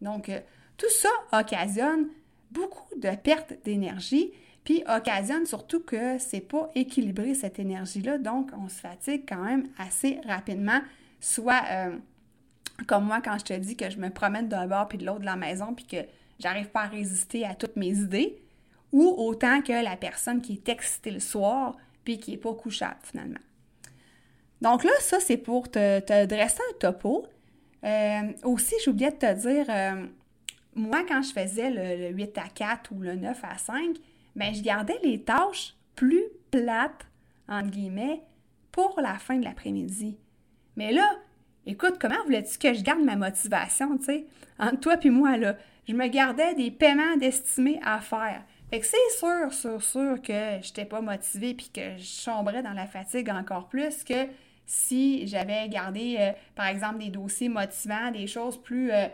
Donc, 0.00 0.28
euh, 0.28 0.38
tout 0.76 0.90
ça 0.90 1.08
occasionne 1.32 2.06
beaucoup 2.50 2.94
de 2.96 3.10
pertes 3.16 3.54
d'énergie, 3.64 4.32
puis 4.64 4.82
occasionne 4.88 5.46
surtout 5.46 5.80
que 5.80 6.18
c'est 6.18 6.40
pas 6.40 6.70
équilibré 6.74 7.34
cette 7.34 7.58
énergie-là, 7.58 8.18
donc 8.18 8.50
on 8.58 8.68
se 8.68 8.80
fatigue 8.80 9.24
quand 9.28 9.42
même 9.42 9.68
assez 9.78 10.20
rapidement, 10.26 10.80
soit 11.20 11.62
euh, 11.70 11.96
comme 12.86 13.04
moi 13.04 13.20
quand 13.22 13.38
je 13.38 13.44
te 13.44 13.52
dis 13.54 13.76
que 13.76 13.90
je 13.90 13.98
me 13.98 14.10
promène 14.10 14.48
d'un 14.48 14.66
bord 14.66 14.88
puis 14.88 14.98
de 14.98 15.06
l'autre 15.06 15.20
de 15.20 15.24
la 15.24 15.36
maison, 15.36 15.74
puis 15.74 15.86
que 15.86 15.96
j'arrive 16.38 16.68
pas 16.68 16.82
à 16.82 16.88
résister 16.88 17.44
à 17.44 17.54
toutes 17.54 17.76
mes 17.76 17.90
idées, 17.98 18.38
ou 18.92 19.14
autant 19.18 19.62
que 19.62 19.72
la 19.72 19.96
personne 19.96 20.40
qui 20.40 20.54
est 20.54 20.68
excitée 20.68 21.10
le 21.10 21.20
soir, 21.20 21.76
puis 22.04 22.18
qui 22.18 22.32
n'est 22.32 22.38
pas 22.38 22.54
couchable 22.54 22.98
finalement. 23.02 23.40
Donc 24.60 24.84
là, 24.84 24.90
ça, 25.00 25.20
c'est 25.20 25.36
pour 25.36 25.70
te, 25.70 26.26
dresser 26.26 26.60
un 26.70 26.78
topo. 26.78 27.26
Euh, 27.84 28.32
aussi, 28.42 28.74
j'oubliais 28.84 29.12
de 29.12 29.16
te 29.16 29.32
dire, 29.34 29.66
euh, 29.68 30.06
moi, 30.74 31.04
quand 31.06 31.22
je 31.22 31.32
faisais 31.32 31.70
le, 31.70 32.14
8 32.14 32.38
à 32.38 32.48
4 32.48 32.92
ou 32.92 33.00
le 33.00 33.16
9 33.16 33.38
à 33.42 33.58
5, 33.58 33.96
bien, 34.36 34.52
je 34.52 34.62
gardais 34.62 34.98
les 35.02 35.22
tâches 35.22 35.74
plus 35.94 36.24
plates, 36.50 37.06
entre 37.48 37.70
guillemets, 37.70 38.22
pour 38.70 39.00
la 39.00 39.18
fin 39.18 39.36
de 39.36 39.44
l'après-midi. 39.44 40.16
Mais 40.76 40.92
là, 40.92 41.08
écoute, 41.66 41.96
comment 42.00 42.22
voulais-tu 42.24 42.58
que 42.58 42.72
je 42.72 42.82
garde 42.82 43.02
ma 43.02 43.16
motivation, 43.16 43.98
tu 43.98 44.04
sais? 44.04 44.26
Entre 44.58 44.80
toi 44.80 44.96
et 45.02 45.10
moi, 45.10 45.36
là, 45.36 45.56
je 45.88 45.94
me 45.94 46.06
gardais 46.06 46.54
des 46.54 46.70
paiements 46.70 47.16
destinés 47.16 47.80
à 47.82 48.00
faire. 48.00 48.44
Fait 48.70 48.80
que 48.80 48.86
c'est 48.86 49.18
sûr, 49.18 49.52
sûr, 49.52 49.82
sûr 49.82 50.20
que 50.20 50.32
je 50.32 50.68
n'étais 50.68 50.84
pas 50.84 51.00
motivée 51.00 51.54
puis 51.54 51.70
que 51.72 51.96
je 51.96 52.04
sombrais 52.04 52.62
dans 52.62 52.74
la 52.74 52.86
fatigue 52.86 53.30
encore 53.30 53.68
plus 53.68 54.04
que 54.04 54.28
si 54.66 55.26
j'avais 55.26 55.68
gardé, 55.70 56.16
euh, 56.20 56.32
par 56.54 56.66
exemple, 56.66 56.98
des 56.98 57.08
dossiers 57.08 57.48
motivants, 57.48 58.10
des 58.10 58.26
choses 58.26 58.60
plus 58.60 58.92
euh, 58.92 59.06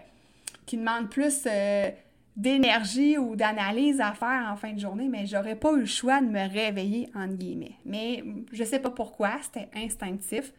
qui 0.66 0.76
demandent 0.76 1.08
plus 1.08 1.42
euh, 1.46 1.90
d'énergie 2.36 3.18
ou 3.18 3.36
d'analyse 3.36 4.00
à 4.00 4.12
faire 4.12 4.48
en 4.50 4.56
fin 4.56 4.72
de 4.72 4.78
journée, 4.78 5.08
mais 5.08 5.26
j'aurais 5.26 5.56
pas 5.56 5.72
eu 5.72 5.80
le 5.80 5.86
choix 5.86 6.20
de 6.20 6.26
me 6.26 6.48
réveiller, 6.48 7.08
entre 7.14 7.34
guillemets. 7.34 7.76
Mais 7.84 8.24
je 8.52 8.64
sais 8.64 8.78
pas 8.78 8.90
pourquoi, 8.90 9.32
c'était 9.42 9.68
instinctif. 9.74 10.52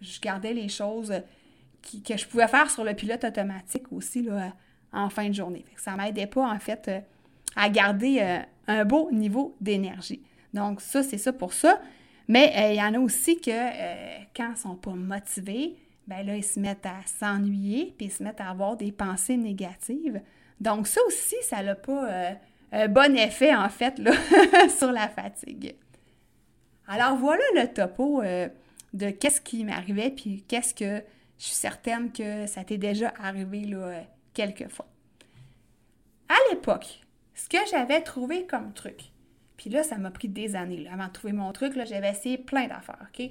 Je 0.00 0.20
gardais 0.20 0.52
les 0.52 0.68
choses 0.68 1.12
que 1.82 2.16
je 2.16 2.26
pouvais 2.26 2.48
faire 2.48 2.70
sur 2.70 2.84
le 2.84 2.94
pilote 2.94 3.24
automatique 3.24 3.92
aussi 3.92 4.22
là, 4.22 4.52
en 4.92 5.08
fin 5.08 5.28
de 5.28 5.34
journée. 5.34 5.64
Ça 5.76 5.96
m'aidait 5.96 6.26
pas, 6.26 6.46
en 6.46 6.58
fait, 6.58 6.90
à 7.54 7.68
garder 7.70 8.42
un 8.66 8.84
beau 8.84 9.10
niveau 9.10 9.56
d'énergie. 9.60 10.22
Donc, 10.52 10.80
ça, 10.80 11.02
c'est 11.02 11.18
ça 11.18 11.32
pour 11.32 11.52
ça. 11.52 11.80
Mais 12.28 12.52
euh, 12.56 12.72
il 12.72 12.76
y 12.76 12.82
en 12.82 12.94
a 12.94 12.98
aussi 12.98 13.40
que 13.40 13.50
euh, 13.50 14.18
quand 14.34 14.48
ils 14.48 14.52
ne 14.52 14.56
sont 14.56 14.74
pas 14.74 14.92
motivés, 14.92 15.76
ben 16.06 16.24
là, 16.24 16.36
ils 16.36 16.44
se 16.44 16.60
mettent 16.60 16.86
à 16.86 17.00
s'ennuyer, 17.06 17.94
puis 17.96 18.06
ils 18.06 18.12
se 18.12 18.22
mettent 18.22 18.40
à 18.40 18.50
avoir 18.50 18.76
des 18.76 18.92
pensées 18.92 19.36
négatives. 19.36 20.20
Donc 20.60 20.86
ça 20.86 21.00
aussi, 21.06 21.36
ça 21.42 21.62
n'a 21.62 21.74
pas 21.74 22.10
euh, 22.10 22.34
un 22.72 22.88
bon 22.88 23.16
effet, 23.16 23.54
en 23.54 23.68
fait, 23.68 23.98
là, 23.98 24.12
sur 24.68 24.92
la 24.92 25.08
fatigue. 25.08 25.74
Alors 26.88 27.16
voilà 27.16 27.42
le 27.56 27.66
topo 27.66 28.22
de 28.92 29.10
qu'est-ce 29.10 29.40
qui 29.40 29.64
m'arrivait, 29.64 30.10
puis 30.10 30.44
qu'est-ce 30.46 30.74
que 30.74 31.02
je 31.38 31.44
suis 31.44 31.54
certaine 31.54 32.12
que 32.12 32.46
ça 32.46 32.64
t'est 32.64 32.78
déjà 32.78 33.12
arrivé 33.20 33.64
là, 33.64 34.02
quelques 34.32 34.68
fois. 34.68 34.86
À 36.28 36.36
l'époque, 36.50 37.00
ce 37.34 37.48
que 37.48 37.58
j'avais 37.70 38.00
trouvé 38.00 38.46
comme 38.46 38.72
truc, 38.72 39.12
puis 39.56 39.70
là, 39.70 39.82
ça 39.82 39.96
m'a 39.96 40.10
pris 40.10 40.28
des 40.28 40.56
années. 40.56 40.88
avant 40.88 41.06
de 41.06 41.12
trouver 41.12 41.32
mon 41.32 41.52
truc, 41.52 41.74
j'avais 41.86 42.10
essayé 42.10 42.38
plein 42.38 42.66
d'affaires, 42.66 43.06
OK? 43.08 43.30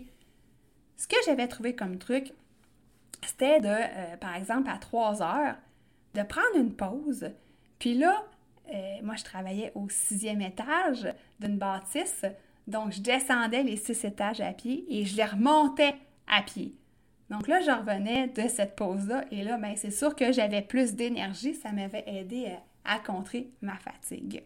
Ce 0.98 1.08
que 1.08 1.16
j'avais 1.26 1.48
trouvé 1.48 1.76
comme 1.76 1.98
truc, 1.98 2.32
c'était 3.22 3.60
de, 3.60 3.68
euh, 3.68 4.18
par 4.18 4.36
exemple, 4.36 4.70
à 4.70 4.78
3 4.78 5.22
heures, 5.22 5.56
de 6.14 6.24
prendre 6.24 6.56
une 6.56 6.74
pause. 6.74 7.30
Puis 7.80 7.96
là, 7.96 8.24
euh, 8.74 8.98
moi, 9.04 9.16
je 9.16 9.24
travaillais 9.24 9.72
au 9.76 9.88
sixième 9.90 10.42
étage 10.42 11.08
d'une 11.40 11.58
bâtisse. 11.58 12.26
Donc, 12.68 12.92
je 12.92 13.02
descendais 13.02 13.64
les 13.64 13.78
six 13.78 14.04
étages 14.04 14.42
à 14.42 14.54
pied 14.54 14.86
et 14.90 15.06
je 15.06 15.16
les 15.18 15.26
remontais 15.26 15.96
à 16.28 16.42
pied. 16.42 16.74
Donc 17.30 17.48
là, 17.48 17.60
je 17.62 17.72
revenais 17.72 18.28
de 18.28 18.48
cette 18.48 18.76
pause-là 18.76 19.26
et 19.32 19.44
là, 19.44 19.58
ben, 19.58 19.76
c'est 19.76 19.92
sûr 19.92 20.16
que 20.16 20.32
j'avais 20.32 20.62
plus 20.62 20.94
d'énergie. 20.94 21.54
Ça 21.56 21.72
m'avait 21.72 22.04
aidé 22.08 22.56
à 22.84 23.00
contrer 23.00 23.50
ma 23.62 23.76
fatigue. 23.78 24.44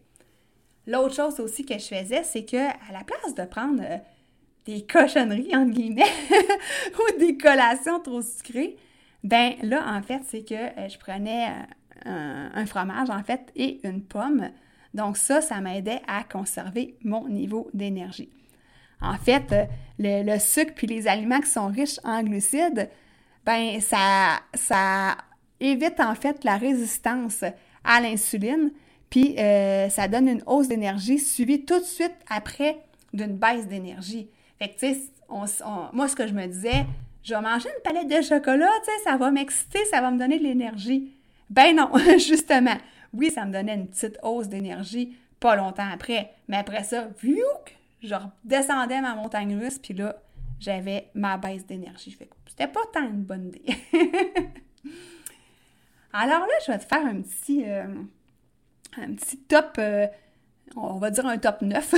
L'autre 0.88 1.14
chose 1.14 1.40
aussi 1.40 1.66
que 1.66 1.78
je 1.78 1.86
faisais, 1.86 2.24
c'est 2.24 2.46
que 2.46 2.58
à 2.58 2.92
la 2.92 3.04
place 3.04 3.36
de 3.36 3.44
prendre 3.44 3.84
euh, 3.84 3.98
des 4.70 4.86
cochonneries, 4.86 5.56
entre 5.56 5.72
guillemets, 5.72 6.04
ou 6.94 7.20
des 7.20 7.38
collations 7.38 8.00
trop 8.00 8.22
sucrées, 8.22 8.78
ben 9.24 9.54
là, 9.64 9.84
en 9.88 10.02
fait, 10.02 10.22
c'est 10.28 10.44
que 10.44 10.54
euh, 10.54 10.88
je 10.88 10.98
prenais 10.98 11.48
euh, 12.06 12.50
un, 12.54 12.66
fromage, 12.66 13.10
en 13.10 13.24
fait, 13.24 13.52
et 13.56 13.80
une 13.84 14.04
pomme. 14.04 14.50
Donc 14.94 15.18
ça, 15.18 15.42
ça 15.42 15.60
m'aidait 15.60 16.02
à 16.08 16.24
conserver 16.24 16.96
mon 17.04 17.28
niveau 17.28 17.70
d'énergie. 17.74 18.30
En 19.02 19.18
fait, 19.18 19.70
le, 19.98 20.38
sucre 20.40 20.74
puis 20.76 20.88
les 20.88 21.08
aliments 21.08 21.40
qui 21.40 21.50
sont 21.50 21.68
riches 21.68 22.00
en 22.04 22.22
glucides, 22.22 22.90
ben 23.46 23.80
ça, 23.80 24.40
ça 24.54 25.18
évite 25.60 26.00
en 26.00 26.16
fait 26.16 26.44
la 26.44 26.58
résistance 26.58 27.44
à 27.84 28.02
l'insuline, 28.02 28.72
puis 29.10 29.40
euh, 29.40 29.90
ça 29.90 30.08
donne 30.08 30.28
une 30.28 30.44
hausse 30.46 30.68
d'énergie 30.68 31.18
suivie 31.18 31.64
tout 31.66 31.80
de 31.80 31.86
suite 31.86 32.16
après 32.30 32.78
d'une 33.14 33.38
baisse 33.38 33.68
d'énergie. 33.68 34.30
Fait 34.60 34.70
que, 34.70 34.80
tu 34.80 34.94
sais, 34.94 35.02
moi, 35.94 36.08
ce 36.08 36.16
que 36.16 36.28
je 36.28 36.34
me 36.34 36.46
disais, 36.46 36.86
je 37.24 37.34
vais 37.34 37.42
manger 37.42 37.70
une 37.70 37.82
palette 37.84 38.08
de 38.08 38.22
chocolat, 38.22 38.70
tu 38.84 38.92
sais, 38.92 39.04
ça 39.04 39.18
va 39.18 39.32
m'exciter, 39.32 39.84
ça 39.86 40.02
va 40.02 40.12
me 40.12 40.20
donner 40.20 40.38
de 40.40 40.44
l'énergie. 40.44 41.14
Ben 41.50 41.76
non, 41.76 41.92
justement. 42.18 42.78
Oui, 43.14 43.32
ça 43.32 43.46
me 43.46 43.54
donnait 43.54 43.76
une 43.76 43.88
petite 43.88 44.20
hausse 44.22 44.48
d'énergie 44.48 45.16
pas 45.40 45.56
longtemps 45.56 45.90
après. 45.92 46.34
Mais 46.48 46.58
après 46.58 46.84
ça, 46.84 47.08
viouk, 47.22 47.78
je 48.04 48.16
redescendais 48.16 49.02
ma 49.02 49.16
montagne 49.16 49.58
russe, 49.58 49.80
puis 49.80 49.94
là, 49.94 50.16
j'avais 50.60 51.10
ma 51.14 51.38
baisse 51.38 51.66
d'énergie. 51.66 52.18
C'était 52.48 52.68
pas 52.68 52.82
tant 52.94 53.04
une 53.04 53.24
bonne 53.24 53.48
idée. 53.48 53.64
Alors 56.14 56.40
là, 56.40 56.54
je 56.66 56.72
vais 56.72 56.80
te 56.80 56.86
faire 56.86 57.06
un 57.06 57.22
petit... 57.22 57.64
Euh, 57.66 57.86
un 58.98 59.14
petit 59.14 59.38
top, 59.38 59.76
euh, 59.78 60.08
on 60.76 60.98
va 60.98 61.12
dire 61.12 61.26
un 61.26 61.38
top 61.38 61.62
9 61.62 61.94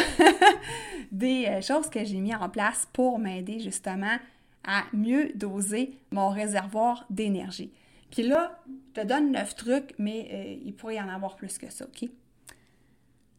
des 1.12 1.46
euh, 1.48 1.62
choses 1.62 1.90
que 1.90 2.04
j'ai 2.04 2.20
mis 2.20 2.34
en 2.34 2.50
place 2.50 2.88
pour 2.94 3.20
m'aider 3.20 3.60
justement 3.60 4.18
à 4.64 4.84
mieux 4.94 5.32
doser 5.36 5.98
mon 6.12 6.30
réservoir 6.30 7.06
d'énergie. 7.10 7.72
Puis 8.12 8.24
là, 8.24 8.60
je 8.96 9.02
te 9.02 9.08
donne 9.08 9.32
9 9.32 9.56
trucs, 9.56 9.94
mais 9.98 10.30
euh, 10.32 10.62
il 10.66 10.76
pourrait 10.76 10.96
y 10.96 11.02
en 11.02 11.10
avoir 11.10 11.36
plus 11.36 11.58
que 11.58 11.72
ça, 11.72 11.86
OK? 11.86 12.10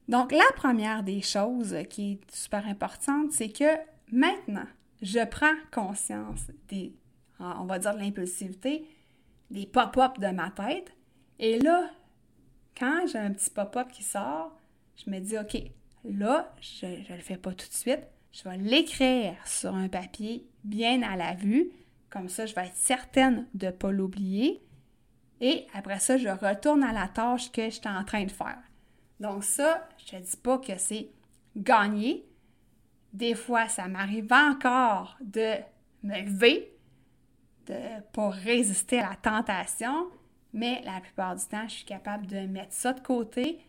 Donc, 0.09 0.33
la 0.33 0.45
première 0.57 1.03
des 1.03 1.23
choses 1.23 1.77
qui 1.89 2.12
est 2.12 2.35
super 2.35 2.67
importante, 2.67 3.33
c'est 3.33 3.51
que 3.51 3.77
maintenant, 4.11 4.67
je 5.01 5.25
prends 5.25 5.55
conscience 5.73 6.51
des, 6.69 6.93
on 7.39 7.65
va 7.65 7.79
dire 7.79 7.95
de 7.95 8.01
l'impulsivité, 8.01 8.85
des 9.51 9.67
pop-up 9.67 10.19
de 10.19 10.29
ma 10.29 10.51
tête. 10.51 10.93
Et 11.39 11.59
là, 11.59 11.91
quand 12.77 13.07
j'ai 13.07 13.19
un 13.19 13.33
petit 13.33 13.51
pop-up 13.51 13.89
qui 13.93 14.03
sort, 14.03 14.57
je 15.04 15.11
me 15.11 15.18
dis, 15.21 15.38
OK, 15.38 15.56
là, 16.04 16.54
je 16.61 16.87
ne 16.87 17.16
le 17.16 17.23
fais 17.23 17.37
pas 17.37 17.52
tout 17.52 17.68
de 17.68 17.75
suite. 17.75 18.02
Je 18.32 18.44
vais 18.44 18.56
l'écrire 18.56 19.35
sur 19.47 19.75
un 19.75 19.88
papier 19.88 20.47
bien 20.64 21.02
à 21.02 21.16
la 21.16 21.35
vue. 21.35 21.71
Comme 22.11 22.28
ça, 22.28 22.47
je 22.47 22.54
vais 22.54 22.66
être 22.66 22.76
certaine 22.76 23.47
de 23.54 23.66
ne 23.66 23.71
pas 23.73 23.90
l'oublier. 23.90 24.62
Et 25.40 25.66
après 25.75 25.99
ça, 25.99 26.16
je 26.16 26.28
retourne 26.28 26.82
à 26.82 26.92
la 26.92 27.09
tâche 27.09 27.50
que 27.50 27.68
j'étais 27.68 27.88
en 27.88 28.04
train 28.04 28.25
de 28.25 28.30
faire. 28.30 28.62
Donc 29.21 29.44
ça, 29.44 29.88
je 30.06 30.16
ne 30.16 30.21
dis 30.21 30.37
pas 30.37 30.59
que 30.59 30.76
c'est 30.78 31.09
gagné. 31.56 32.25
Des 33.12 33.35
fois, 33.35 33.68
ça 33.68 33.88
m'arrive 33.88 34.32
encore 34.32 35.16
de 35.21 35.56
me 36.02 36.21
lever, 36.23 36.75
de 37.66 38.00
pas 38.12 38.30
résister 38.30 39.00
à 39.00 39.11
la 39.11 39.16
tentation, 39.16 40.06
mais 40.52 40.82
la 40.85 41.00
plupart 41.00 41.37
du 41.37 41.44
temps, 41.44 41.68
je 41.68 41.75
suis 41.75 41.85
capable 41.85 42.26
de 42.26 42.40
mettre 42.40 42.73
ça 42.73 42.92
de 42.92 43.00
côté 43.00 43.61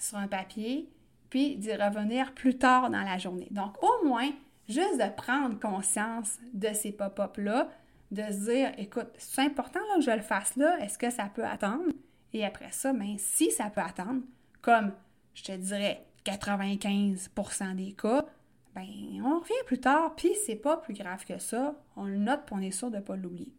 sur 0.00 0.18
un 0.18 0.28
papier, 0.28 0.88
puis 1.28 1.56
d'y 1.56 1.72
revenir 1.72 2.34
plus 2.34 2.58
tard 2.58 2.90
dans 2.90 3.02
la 3.02 3.18
journée. 3.18 3.48
Donc, 3.50 3.76
au 3.82 4.06
moins, 4.06 4.30
juste 4.68 4.98
de 4.98 5.14
prendre 5.14 5.58
conscience 5.60 6.38
de 6.52 6.72
ces 6.72 6.92
pop-up-là, 6.92 7.68
de 8.10 8.22
se 8.22 8.50
dire, 8.50 8.72
écoute, 8.78 9.08
c'est 9.16 9.42
important 9.42 9.80
que 9.94 10.02
je 10.02 10.10
le 10.10 10.22
fasse 10.22 10.56
là, 10.56 10.78
est-ce 10.80 10.98
que 10.98 11.10
ça 11.10 11.30
peut 11.32 11.44
attendre? 11.44 11.92
Et 12.32 12.44
après 12.44 12.72
ça, 12.72 12.92
bien, 12.92 13.16
si 13.18 13.50
ça 13.52 13.70
peut 13.70 13.80
attendre, 13.80 14.22
comme 14.62 14.92
je 15.34 15.44
te 15.44 15.52
dirais 15.52 16.04
95% 16.24 17.76
des 17.76 17.92
cas, 17.92 18.26
ben, 18.74 18.86
on 19.24 19.40
revient 19.40 19.52
plus 19.66 19.80
tard, 19.80 20.14
puis 20.16 20.30
c'est 20.46 20.56
pas 20.56 20.76
plus 20.76 20.94
grave 20.94 21.24
que 21.24 21.38
ça. 21.38 21.74
On 21.96 22.04
le 22.04 22.18
note, 22.18 22.46
pour 22.46 22.56
on 22.56 22.60
est 22.60 22.70
sûr 22.70 22.90
de 22.90 22.96
ne 22.96 23.02
pas 23.02 23.16
l'oublier. 23.16 23.52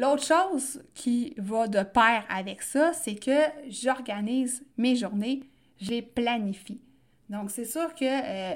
L'autre 0.00 0.24
chose 0.24 0.82
qui 0.94 1.34
va 1.36 1.68
de 1.68 1.82
pair 1.82 2.24
avec 2.30 2.62
ça, 2.62 2.94
c'est 2.94 3.16
que 3.16 3.38
j'organise 3.68 4.64
mes 4.78 4.96
journées, 4.96 5.42
je 5.78 5.90
les 5.90 6.00
planifie. 6.00 6.80
Donc, 7.28 7.50
c'est 7.50 7.66
sûr 7.66 7.92
qu'il 7.92 8.08
euh, 8.08 8.54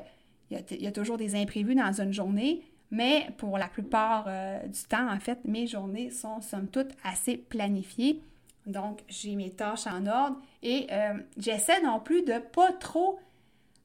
y, 0.50 0.86
a 0.86 0.92
toujours 0.92 1.18
des 1.18 1.34
imprévus 1.36 1.74
dans 1.74 2.00
une 2.00 2.14
journée, 2.14 2.62
mais 2.90 3.28
pour 3.36 3.58
la 3.58 3.68
plupart 3.68 4.24
euh, 4.26 4.66
du 4.66 4.84
temps, 4.84 5.06
en 5.12 5.20
fait, 5.20 5.44
mes 5.44 5.66
journées 5.66 6.08
sont 6.08 6.40
somme 6.40 6.68
toute 6.68 6.92
assez 7.04 7.36
planifiées. 7.36 8.22
Donc, 8.64 9.00
j'ai 9.08 9.36
mes 9.36 9.50
tâches 9.50 9.86
en 9.86 10.06
ordre 10.06 10.40
et 10.62 10.86
euh, 10.92 11.18
j'essaie 11.36 11.82
non 11.82 12.00
plus 12.00 12.22
de 12.22 12.38
pas 12.38 12.72
trop 12.72 13.18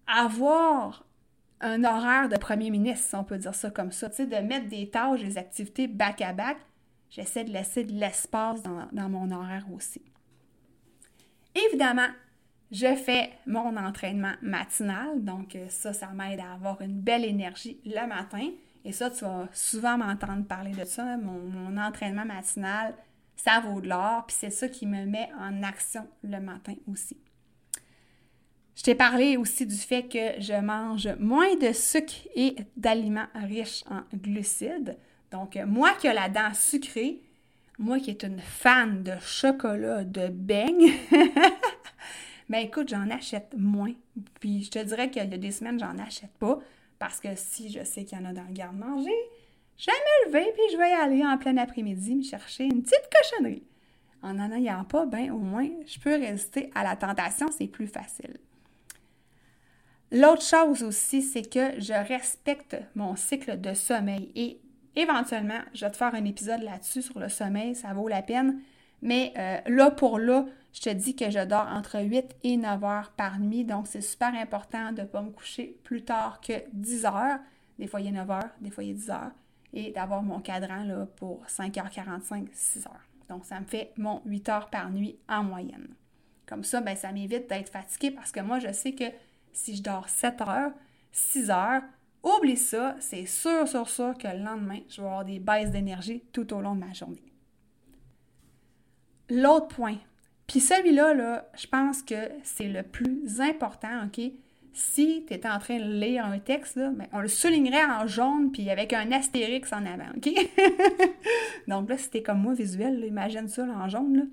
avoir 0.07 1.03
un 1.59 1.83
horaire 1.83 2.29
de 2.29 2.37
premier 2.37 2.69
ministre, 2.69 3.05
si 3.05 3.15
on 3.15 3.25
peut 3.25 3.37
dire 3.37 3.53
ça 3.53 3.69
comme 3.69 3.91
ça, 3.91 4.07
de 4.07 4.47
mettre 4.47 4.69
des 4.69 4.89
tâches, 4.89 5.19
des 5.21 5.37
activités 5.37 5.89
back-à-back. 5.89 6.55
J'essaie 7.09 7.43
de 7.43 7.51
laisser 7.51 7.83
de 7.83 7.93
l'espace 7.93 8.61
dans, 8.63 9.09
mon 9.09 9.31
horaire 9.31 9.65
aussi. 9.73 10.01
Évidemment, 11.55 12.09
je 12.71 12.95
fais 12.95 13.31
mon 13.47 13.75
entraînement 13.77 14.33
matinal, 14.41 15.23
donc 15.23 15.55
euh, 15.55 15.67
ça, 15.69 15.91
ça 15.91 16.07
m'aide 16.09 16.39
à 16.39 16.53
avoir 16.53 16.81
une 16.81 17.01
belle 17.01 17.25
énergie 17.25 17.79
le 17.83 18.07
matin. 18.07 18.47
Et 18.85 18.91
ça, 18.91 19.09
tu 19.09 19.25
vas 19.25 19.47
souvent 19.51 19.97
m'entendre 19.97 20.45
parler 20.45 20.71
de 20.71 20.85
ça. 20.85 21.17
Mon, 21.17 21.39
mon 21.39 21.77
entraînement 21.81 22.25
matinal, 22.25 22.93
ça 23.35 23.59
vaut 23.59 23.81
de 23.81 23.89
l'or, 23.89 24.25
puis 24.27 24.35
c'est 24.39 24.51
ça 24.51 24.69
qui 24.69 24.85
me 24.85 25.05
met 25.05 25.29
en 25.39 25.63
action 25.63 26.07
le 26.23 26.39
matin 26.39 26.75
aussi. 26.87 27.17
Je 28.79 28.83
t'ai 28.83 28.95
parlé 28.95 29.35
aussi 29.35 29.65
du 29.65 29.75
fait 29.75 30.03
que 30.03 30.39
je 30.41 30.53
mange 30.53 31.09
moins 31.19 31.53
de 31.55 31.73
sucre 31.73 32.13
et 32.33 32.55
d'aliments 32.77 33.27
riches 33.35 33.83
en 33.89 34.03
glucides. 34.15 34.97
Donc, 35.31 35.55
moi 35.67 35.91
qui 35.99 36.07
ai 36.07 36.13
la 36.13 36.29
dent 36.29 36.53
sucrée, 36.53 37.21
moi 37.77 37.99
qui 37.99 38.09
est 38.09 38.23
une 38.23 38.39
fan 38.39 39.03
de 39.03 39.13
chocolat, 39.21 40.03
de 40.03 40.27
beignes, 40.27 40.91
ben 42.49 42.59
écoute, 42.59 42.89
j'en 42.89 43.09
achète 43.09 43.53
moins. 43.57 43.93
Puis 44.39 44.63
je 44.63 44.71
te 44.71 44.79
dirais 44.79 45.09
qu'il 45.09 45.21
y 45.21 45.33
a 45.33 45.37
des 45.37 45.51
semaines, 45.51 45.79
j'en 45.79 45.97
achète 45.97 46.33
pas 46.39 46.59
parce 46.99 47.21
que 47.21 47.29
si 47.35 47.71
je 47.71 47.83
sais 47.83 48.03
qu'il 48.03 48.19
y 48.19 48.21
en 48.21 48.25
a 48.25 48.33
dans 48.33 48.43
le 48.43 48.53
garde-manger, 48.53 49.15
je 49.77 49.85
vais 49.85 49.91
me 49.91 50.27
lever 50.27 50.51
puis 50.53 50.63
je 50.73 50.77
vais 50.77 50.91
aller 50.91 51.25
en 51.25 51.37
plein 51.37 51.55
après-midi 51.57 52.15
me 52.15 52.23
chercher 52.23 52.65
une 52.65 52.83
petite 52.83 53.09
cochonnerie. 53.11 53.63
En 54.21 54.33
n'en 54.33 54.51
ayant 54.51 54.83
pas, 54.83 55.05
ben 55.05 55.31
au 55.31 55.37
moins, 55.37 55.69
je 55.85 55.97
peux 55.97 56.13
résister 56.13 56.69
à 56.75 56.83
la 56.83 56.97
tentation, 56.97 57.47
c'est 57.57 57.67
plus 57.67 57.87
facile. 57.87 58.37
L'autre 60.11 60.41
chose 60.41 60.83
aussi, 60.83 61.21
c'est 61.21 61.49
que 61.49 61.79
je 61.79 61.93
respecte 61.93 62.75
mon 62.95 63.15
cycle 63.15 63.61
de 63.61 63.73
sommeil 63.73 64.29
et 64.35 64.59
éventuellement, 64.99 65.59
je 65.73 65.85
vais 65.85 65.91
te 65.91 65.97
faire 65.97 66.13
un 66.13 66.25
épisode 66.25 66.61
là-dessus 66.61 67.01
sur 67.01 67.19
le 67.19 67.29
sommeil, 67.29 67.75
ça 67.75 67.93
vaut 67.93 68.07
la 68.07 68.21
peine. 68.21 68.61
Mais 69.01 69.33
euh, 69.37 69.59
là 69.67 69.91
pour 69.91 70.19
là, 70.19 70.45
je 70.73 70.81
te 70.81 70.89
dis 70.89 71.15
que 71.15 71.29
je 71.29 71.43
dors 71.43 71.67
entre 71.67 72.01
8 72.01 72.35
et 72.43 72.57
9 72.57 72.83
heures 72.83 73.11
par 73.15 73.39
nuit, 73.39 73.63
donc 73.63 73.87
c'est 73.87 74.01
super 74.01 74.33
important 74.35 74.91
de 74.91 75.01
ne 75.01 75.05
pas 75.05 75.21
me 75.21 75.31
coucher 75.31 75.79
plus 75.83 76.03
tard 76.03 76.41
que 76.41 76.53
10 76.73 77.05
heures. 77.05 77.39
Des 77.79 77.87
fois, 77.87 78.01
il 78.01 78.07
est 78.07 78.11
9 78.11 78.29
heures, 78.29 78.49
des 78.59 78.69
fois, 78.69 78.83
il 78.83 78.91
est 78.91 78.93
10 78.93 79.09
heures. 79.09 79.31
Et 79.73 79.91
d'avoir 79.91 80.21
mon 80.21 80.39
cadran 80.39 80.85
pour 81.15 81.45
5h45, 81.45 82.47
6 82.51 82.87
heures. 82.87 83.07
Donc, 83.29 83.45
ça 83.45 83.59
me 83.59 83.65
fait 83.65 83.93
mon 83.97 84.21
8 84.25 84.49
heures 84.49 84.69
par 84.69 84.89
nuit 84.89 85.17
en 85.29 85.43
moyenne. 85.43 85.87
Comme 86.45 86.63
ça, 86.63 86.81
ben, 86.81 86.95
ça 86.95 87.11
m'évite 87.11 87.47
d'être 87.47 87.71
fatiguée 87.71 88.11
parce 88.11 88.31
que 88.31 88.39
moi, 88.39 88.59
je 88.59 88.71
sais 88.71 88.93
que 88.93 89.05
si 89.53 89.75
je 89.75 89.83
dors 89.83 90.09
7 90.09 90.41
heures, 90.41 90.71
6 91.11 91.51
heures, 91.51 91.83
oublie 92.23 92.57
ça, 92.57 92.95
c'est 92.99 93.25
sûr, 93.25 93.67
sûr, 93.67 93.87
sûr 93.87 94.17
que 94.17 94.27
le 94.27 94.43
lendemain, 94.43 94.79
je 94.89 95.01
vais 95.01 95.07
avoir 95.07 95.25
des 95.25 95.39
baisses 95.39 95.71
d'énergie 95.71 96.23
tout 96.33 96.53
au 96.53 96.61
long 96.61 96.75
de 96.75 96.85
ma 96.85 96.93
journée. 96.93 97.23
L'autre 99.29 99.67
point, 99.67 99.97
puis 100.47 100.59
celui-là, 100.59 101.13
là, 101.13 101.47
je 101.55 101.67
pense 101.67 102.01
que 102.01 102.29
c'est 102.43 102.67
le 102.67 102.81
plus 102.81 103.39
important, 103.39 104.05
OK? 104.05 104.19
Si 104.73 105.25
tu 105.27 105.33
étais 105.33 105.47
en 105.47 105.59
train 105.59 105.77
de 105.77 105.99
lire 105.99 106.25
un 106.25 106.39
texte, 106.39 106.75
là, 106.75 106.89
ben, 106.89 107.07
on 107.11 107.19
le 107.19 107.27
soulignerait 107.27 107.85
en 107.85 108.07
jaune 108.07 108.51
puis 108.51 108.69
avec 108.69 108.93
un 108.93 109.11
astérix 109.11 109.71
en 109.71 109.85
avant, 109.85 110.09
OK? 110.17 110.29
Donc 111.67 111.89
là, 111.89 111.97
si 111.97 112.23
comme 112.23 112.41
moi 112.41 112.53
visuel, 112.53 113.03
imagine 113.05 113.47
ça 113.47 113.63
en 113.63 113.87
jaune. 113.89 114.17
Là. 114.17 114.23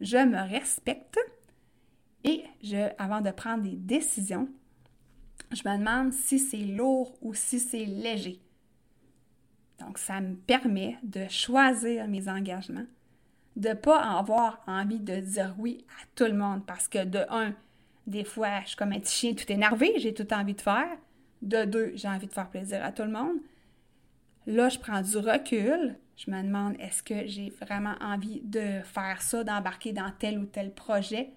Je 0.00 0.18
me 0.18 0.50
respecte, 0.50 1.18
et 2.24 2.44
je, 2.62 2.90
avant 2.98 3.20
de 3.20 3.30
prendre 3.30 3.62
des 3.62 3.76
décisions, 3.76 4.48
je 5.54 5.68
me 5.68 5.78
demande 5.78 6.12
si 6.12 6.38
c'est 6.38 6.56
lourd 6.64 7.16
ou 7.22 7.34
si 7.34 7.58
c'est 7.58 7.84
léger. 7.84 8.40
Donc, 9.80 9.98
ça 9.98 10.20
me 10.20 10.34
permet 10.34 10.98
de 11.02 11.26
choisir 11.28 12.06
mes 12.08 12.28
engagements, 12.28 12.86
de 13.56 13.68
ne 13.70 13.74
pas 13.74 14.00
avoir 14.00 14.62
envie 14.66 15.00
de 15.00 15.16
dire 15.16 15.54
oui 15.58 15.84
à 16.00 16.06
tout 16.14 16.24
le 16.24 16.34
monde 16.34 16.64
parce 16.66 16.88
que 16.88 17.04
de 17.04 17.20
un, 17.28 17.54
des 18.06 18.24
fois, 18.24 18.60
je 18.62 18.68
suis 18.68 18.76
comme 18.76 18.92
un 18.92 19.00
petit 19.00 19.14
chien 19.14 19.34
tout 19.34 19.50
énervé, 19.50 19.92
j'ai 19.98 20.14
tout 20.14 20.32
envie 20.32 20.54
de 20.54 20.60
faire. 20.60 20.96
De 21.42 21.64
deux, 21.64 21.92
j'ai 21.94 22.08
envie 22.08 22.26
de 22.26 22.32
faire 22.32 22.48
plaisir 22.48 22.82
à 22.84 22.92
tout 22.92 23.02
le 23.02 23.10
monde. 23.10 23.36
Là, 24.46 24.68
je 24.68 24.78
prends 24.78 25.00
du 25.00 25.16
recul. 25.16 25.96
Je 26.16 26.30
me 26.30 26.42
demande 26.42 26.76
est-ce 26.78 27.02
que 27.02 27.26
j'ai 27.26 27.50
vraiment 27.50 27.94
envie 28.00 28.40
de 28.42 28.80
faire 28.82 29.20
ça, 29.20 29.42
d'embarquer 29.42 29.92
dans 29.92 30.10
tel 30.18 30.38
ou 30.38 30.46
tel 30.46 30.72
projet? 30.72 31.32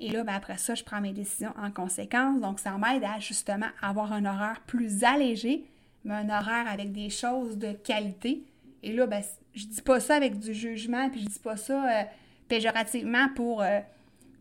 Et 0.00 0.08
là, 0.08 0.24
ben, 0.24 0.32
après 0.32 0.56
ça, 0.56 0.74
je 0.74 0.82
prends 0.82 1.00
mes 1.02 1.12
décisions 1.12 1.52
en 1.58 1.70
conséquence. 1.70 2.40
Donc, 2.40 2.58
ça 2.58 2.76
m'aide 2.78 3.04
à 3.04 3.20
justement 3.20 3.66
avoir 3.82 4.12
un 4.12 4.24
horaire 4.24 4.62
plus 4.66 5.04
allégé, 5.04 5.66
mais 6.04 6.14
un 6.14 6.30
horaire 6.30 6.66
avec 6.68 6.90
des 6.90 7.10
choses 7.10 7.58
de 7.58 7.72
qualité. 7.72 8.42
Et 8.82 8.94
là, 8.94 9.06
ben, 9.06 9.22
je 9.54 9.66
dis 9.66 9.82
pas 9.82 10.00
ça 10.00 10.16
avec 10.16 10.38
du 10.38 10.54
jugement, 10.54 11.10
puis 11.10 11.20
je 11.20 11.26
dis 11.26 11.38
pas 11.38 11.58
ça 11.58 11.84
euh, 11.84 12.04
péjorativement 12.48 13.28
pour, 13.34 13.60
euh, 13.60 13.80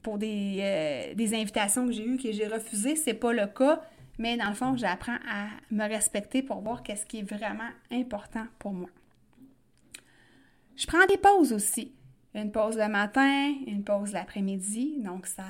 pour 0.01 0.17
des, 0.17 0.59
euh, 0.61 1.13
des, 1.13 1.33
invitations 1.33 1.85
que 1.85 1.91
j'ai 1.91 2.05
eues, 2.05 2.17
que 2.17 2.31
j'ai 2.31 2.47
refusées. 2.47 2.95
C'est 2.95 3.13
pas 3.13 3.33
le 3.33 3.47
cas. 3.47 3.81
Mais 4.17 4.37
dans 4.37 4.47
le 4.47 4.55
fond, 4.55 4.77
j'apprends 4.77 5.17
à 5.29 5.47
me 5.71 5.83
respecter 5.83 6.41
pour 6.41 6.61
voir 6.61 6.83
qu'est-ce 6.83 7.05
qui 7.05 7.19
est 7.19 7.29
vraiment 7.29 7.69
important 7.91 8.45
pour 8.59 8.71
moi. 8.71 8.89
Je 10.77 10.87
prends 10.87 11.05
des 11.07 11.17
pauses 11.17 11.51
aussi 11.51 11.91
une 12.33 12.51
pause 12.51 12.77
le 12.77 12.87
matin, 12.87 13.53
une 13.67 13.83
pause 13.83 14.13
l'après-midi. 14.13 14.99
Donc, 14.99 15.27
ça 15.27 15.43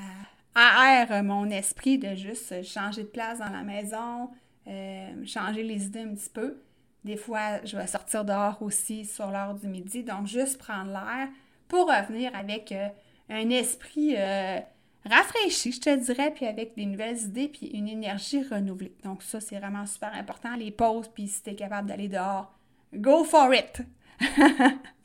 aère 0.56 1.24
mon 1.24 1.50
esprit 1.50 1.98
de 1.98 2.16
juste 2.16 2.64
changer 2.64 3.04
de 3.04 3.08
place 3.08 3.40
dans 3.40 3.50
la 3.50 3.64
maison, 3.64 4.30
euh, 4.68 5.26
changer 5.26 5.64
les 5.64 5.86
idées 5.86 6.02
un 6.02 6.14
petit 6.14 6.30
peu. 6.30 6.62
Des 7.04 7.18
fois, 7.18 7.64
je 7.64 7.78
vais 7.78 7.88
sortir 7.88 8.26
dehors 8.26 8.62
aussi 8.62 9.06
sur 9.06 9.32
l'heure 9.32 9.56
du 9.56 9.68
midi. 9.68 10.04
Donc, 10.04 10.28
juste 10.28 10.58
prendre 10.58 10.92
l'air 10.92 11.30
pour 11.68 11.88
revenir 11.88 12.36
avec 12.36 12.72
euh, 12.72 12.88
un 13.30 13.50
esprit 13.50 14.16
euh, 14.18 14.60
rafraîchi, 15.06 15.72
je 15.72 15.82
te 15.82 15.96
dirais, 15.96 16.32
puis 16.34 16.46
avec 16.46 16.76
des 16.76 16.86
nouvelles 16.86 17.20
idées, 17.20 17.48
puis 17.48 17.68
une 17.68 17.88
énergie 17.88 18.44
renouvelée. 18.44 18.96
Donc, 19.04 19.24
ça, 19.24 19.40
c'est 19.40 19.58
vraiment 19.58 19.86
super 19.86 20.14
important. 20.14 20.56
Les 20.56 20.72
pauses, 20.72 21.08
puis 21.08 21.28
si 21.28 21.42
tu 21.42 21.52
es 21.52 21.56
capable 21.56 21.88
d'aller 21.88 22.10
dehors, 22.10 22.54
go 22.94 23.24
for 23.24 23.54
it! 23.54 23.82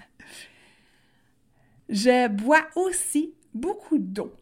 Je 1.89 2.29
bois 2.29 2.67
aussi 2.77 3.35
beaucoup 3.53 3.99
d'eau 3.99 4.33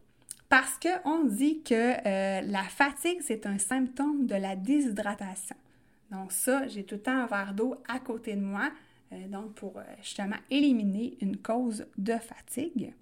parce 0.53 0.79
qu'on 0.79 1.25
dit 1.25 1.63
que 1.63 1.75
euh, 1.75 2.43
la 2.43 2.63
fatigue, 2.65 3.21
c'est 3.23 3.47
un 3.47 3.57
symptôme 3.57 4.27
de 4.27 4.35
la 4.35 4.55
déshydratation. 4.55 5.57
Donc 6.11 6.31
ça, 6.31 6.69
j'ai 6.69 6.85
tout 6.85 6.97
le 6.97 7.01
temps 7.01 7.23
un 7.23 7.27
verre 7.27 7.55
d'eau 7.55 7.75
à 7.89 7.99
côté 7.99 8.37
de 8.37 8.43
moi, 8.43 8.71
euh, 9.13 9.29
donc 9.29 9.55
pour 9.55 9.79
euh, 9.79 9.83
justement 10.03 10.37
éliminer 10.51 11.17
une 11.23 11.39
cause 11.39 11.87
de 11.97 12.17
fatigue. 12.19 12.93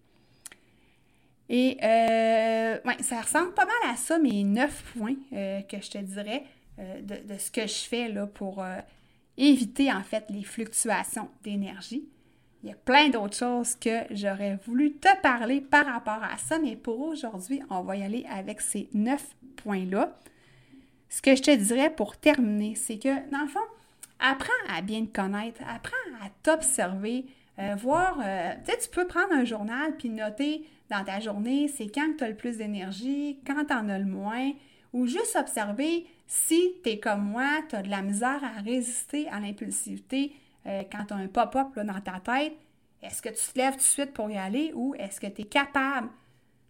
Et 1.49 1.77
ça 1.81 3.21
ressemble 3.21 3.53
pas 3.55 3.67
mal 3.67 3.93
à 3.93 3.97
ça, 3.97 4.21
mes 4.21 4.45
neuf 4.45 4.95
points 4.97 5.17
que 5.33 5.81
je 5.83 5.91
te 5.91 5.99
dirais 5.99 6.45
de, 6.79 7.27
de, 7.27 7.37
ce 7.37 7.51
que 7.51 7.63
je 7.63 7.89
fais 7.89 8.09
là, 8.09 8.29
pour 8.29 8.65
éviter 9.37 9.93
en 9.93 10.05
fait 10.05 10.25
les 10.31 10.45
fluctuations 10.45 11.29
d'énergie. 11.43 12.09
Il 12.63 12.69
y 12.69 12.73
a 12.73 12.77
plein 12.77 13.09
d'autres 13.09 13.37
choses 13.37 13.75
que 13.75 14.05
j'aurais 14.11 14.59
voulu 14.67 14.93
te 14.93 15.09
parler 15.23 15.63
par 15.63 15.87
rapport 15.87 16.23
à 16.23 16.37
ça, 16.37 16.59
mais 16.59 16.77
pour 16.77 17.01
aujourd'hui, 17.01 17.63
on 17.71 17.81
va 17.81 17.97
y 17.97 18.03
aller 18.03 18.27
avec 18.31 18.61
ces 18.61 18.89
neuf 18.93 19.35
points-là. 19.57 20.19
Ce 21.09 21.23
que 21.23 21.35
je 21.35 21.43
te 21.43 21.57
dirais 21.57 21.91
pour 21.91 22.17
terminer, 22.17 22.75
c'est 22.75 22.99
que, 22.99 23.31
dans 23.31 23.41
le 23.41 23.49
fond, 23.49 23.61
apprends 24.19 24.53
à 24.69 24.83
bien 24.83 25.07
te 25.07 25.13
connaître, 25.13 25.61
apprends 25.67 25.97
à 26.23 26.29
t'observer, 26.43 27.25
euh, 27.59 27.75
voir, 27.77 28.19
euh, 28.23 28.53
tu 28.65 28.73
sais, 28.73 28.79
tu 28.79 28.91
peux 28.91 29.07
prendre 29.07 29.33
un 29.33 29.45
journal 29.45 29.97
puis 29.97 30.11
noter 30.11 30.69
dans 30.91 31.03
ta 31.03 31.19
journée, 31.19 31.69
c'est 31.69 31.89
quand 31.89 32.15
tu 32.19 32.25
as 32.25 32.29
le 32.29 32.37
plus 32.37 32.59
d'énergie, 32.59 33.39
quand 33.47 33.65
tu 33.65 33.73
en 33.73 33.89
as 33.89 33.99
le 33.99 34.05
moins, 34.05 34.53
ou 34.93 35.07
juste 35.07 35.37
observer 35.37 36.07
si 36.27 36.75
tu 36.85 36.91
es 36.91 36.99
comme 36.99 37.25
moi, 37.25 37.49
tu 37.69 37.77
as 37.77 37.83
de 37.83 37.91
la 37.91 38.03
misère 38.03 38.43
à 38.45 38.61
résister 38.61 39.29
à 39.29 39.41
l'impulsivité, 39.41 40.33
euh, 40.67 40.83
quand 40.91 41.05
tu 41.07 41.15
as 41.15 41.17
un 41.17 41.29
pop-up 41.29 41.79
dans 41.79 42.01
ta 42.01 42.21
tête, 42.21 42.55
est-ce 43.03 43.23
que 43.23 43.31
tu 43.31 43.53
te 43.53 43.59
lèves 43.59 43.73
tout 43.73 43.79
de 43.79 43.83
suite 43.83 44.13
pour 44.13 44.31
y 44.31 44.37
aller 44.37 44.73
ou 44.75 44.95
est-ce 44.99 45.21
que 45.21 45.27
tu 45.27 45.43
es 45.43 45.45
capable 45.45 46.09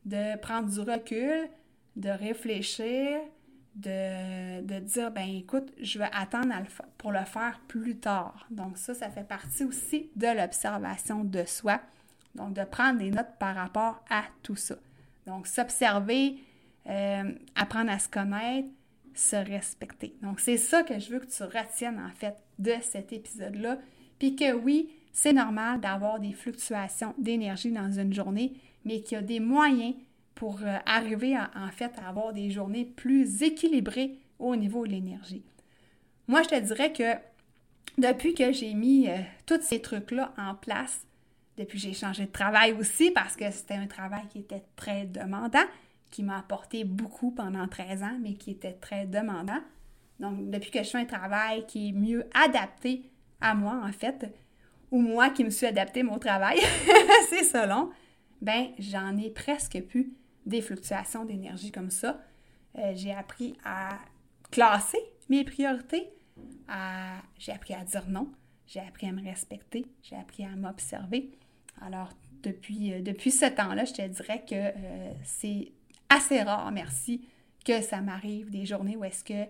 de 0.05 0.37
prendre 0.39 0.69
du 0.69 0.81
recul, 0.81 1.49
de 1.97 2.09
réfléchir, 2.09 3.19
de, 3.75 4.63
de, 4.63 4.81
dire, 4.81 5.11
ben 5.11 5.29
écoute, 5.29 5.73
je 5.81 5.99
vais 5.99 6.09
attendre 6.13 6.55
pour 6.99 7.13
le 7.13 7.25
faire 7.25 7.61
plus 7.69 7.97
tard. 7.97 8.47
Donc 8.51 8.79
ça, 8.79 8.95
ça 8.95 9.11
fait 9.11 9.27
partie 9.27 9.65
aussi 9.65 10.11
de 10.17 10.27
l'observation 10.27 11.25
de 11.25 11.45
soi. 11.45 11.81
Donc 12.35 12.53
de 12.53 12.65
prendre 12.65 12.99
des 12.99 13.11
notes 13.11 13.39
par 13.39 13.55
rapport 13.55 14.05
à 14.09 14.23
tout 14.43 14.57
ça. 14.57 14.77
Donc 15.27 15.47
s'observer, 15.47 16.39
euh, 16.89 17.33
apprendre 17.55 17.91
à 17.91 17.99
se 17.99 18.09
connaître, 18.09 18.69
se 19.15 19.37
respecter. 19.37 20.17
Donc 20.23 20.41
c'est 20.41 20.57
ça 20.57 20.83
que 20.83 20.99
je 20.99 21.11
veux 21.11 21.21
que 21.21 21.27
tu 21.27 21.43
retiennes 21.43 21.99
en 21.99 22.11
fait 22.15 22.37
de 22.61 22.75
cet 22.83 23.13
épisode-là. 23.13 23.79
Puis 24.19 24.37
que 24.37 24.53
oui, 24.53 24.91
c'est 25.13 25.33
normal 25.33 25.81
d'avoir 25.81 26.21
des 26.21 26.33
fluctuations 26.33 27.15
d'énergie 27.19 27.73
dans 27.73 27.91
une 27.91 28.13
journée, 28.13 28.53
mais 28.85 29.01
qu'il 29.01 29.17
y 29.17 29.19
a 29.19 29.23
des 29.23 29.41
moyens 29.41 29.95
pour 30.35 30.61
euh, 30.63 30.79
arriver 30.87 31.37
en 31.37 31.71
fait 31.73 31.93
à 32.03 32.09
avoir 32.09 32.33
des 32.33 32.51
journées 32.51 32.85
plus 32.85 33.43
équilibrées 33.43 34.19
au 34.39 34.57
niveau 34.57 34.87
de 34.87 34.93
l'énergie. 34.93 35.43
Moi, 36.29 36.43
je 36.43 36.49
te 36.49 36.61
dirais 36.61 36.93
que 36.93 37.15
depuis 37.99 38.35
que 38.35 38.53
j'ai 38.53 38.73
mis 38.75 39.09
euh, 39.09 39.19
tous 39.47 39.61
ces 39.63 39.83
trucs-là 39.83 40.33
en 40.39 40.55
place, 40.55 41.07
depuis 41.59 41.79
que 41.79 41.85
j'ai 41.85 41.93
changé 41.93 42.25
de 42.25 42.31
travail 42.31 42.73
aussi, 42.73 43.11
parce 43.11 43.37
que 43.37 43.51
c'était 43.51 43.75
un 43.75 43.87
travail 43.87 44.23
qui 44.31 44.39
était 44.39 44.63
très 44.77 45.07
demandant, 45.07 45.65
qui 46.11 46.23
m'a 46.23 46.39
apporté 46.39 46.85
beaucoup 46.85 47.33
pendant 47.33 47.69
13 47.69 48.03
ans, 48.03 48.19
mais 48.21 48.35
qui 48.35 48.53
était 48.53 48.73
très 48.73 49.07
demandant. 49.07 49.61
Donc, 50.21 50.51
depuis 50.51 50.71
que 50.71 50.83
je 50.83 50.91
fais 50.91 50.99
un 50.99 51.07
travail 51.07 51.67
qui 51.67 51.89
est 51.89 51.93
mieux 51.93 52.27
adapté 52.35 53.11
à 53.41 53.55
moi, 53.55 53.81
en 53.83 53.91
fait, 53.91 54.33
ou 54.91 55.01
moi 55.01 55.31
qui 55.31 55.45
me 55.45 55.51
suis 55.51 55.67
adapté 55.67 56.01
à 56.01 56.05
mon 56.05 56.19
travail, 56.19 56.59
c'est 57.31 57.45
selon, 57.45 57.91
ben 58.41 58.69
j'en 58.79 59.17
ai 59.17 59.31
presque 59.31 59.81
plus 59.89 60.13
des 60.47 60.61
fluctuations 60.61 61.25
d'énergie 61.25 61.73
comme 61.73 61.91
ça. 61.91 62.21
Euh, 62.79 62.93
j'ai 62.95 63.13
appris 63.13 63.57
à 63.65 63.99
classer 64.51 64.99
mes 65.29 65.45
priorités, 65.45 66.09
j'ai 67.39 67.53
appris 67.53 67.75
à 67.75 67.85
dire 67.85 68.09
non, 68.09 68.31
j'ai 68.67 68.81
appris 68.81 69.09
à 69.09 69.13
me 69.13 69.23
respecter, 69.23 69.87
j'ai 70.03 70.17
appris 70.17 70.45
à 70.45 70.51
m'observer. 70.51 71.31
Alors, 71.81 72.11
depuis, 72.43 72.93
euh, 72.93 73.01
depuis 73.01 73.31
ce 73.31 73.47
temps-là, 73.47 73.85
je 73.85 73.93
te 73.93 74.07
dirais 74.07 74.45
que 74.49 74.55
euh, 74.55 75.13
c'est 75.25 75.73
assez 76.09 76.43
rare, 76.43 76.71
merci, 76.73 77.27
que 77.65 77.81
ça 77.81 78.01
m'arrive 78.01 78.51
des 78.51 78.67
journées 78.67 78.97
où 78.97 79.05
est-ce 79.05 79.25
que 79.25 79.49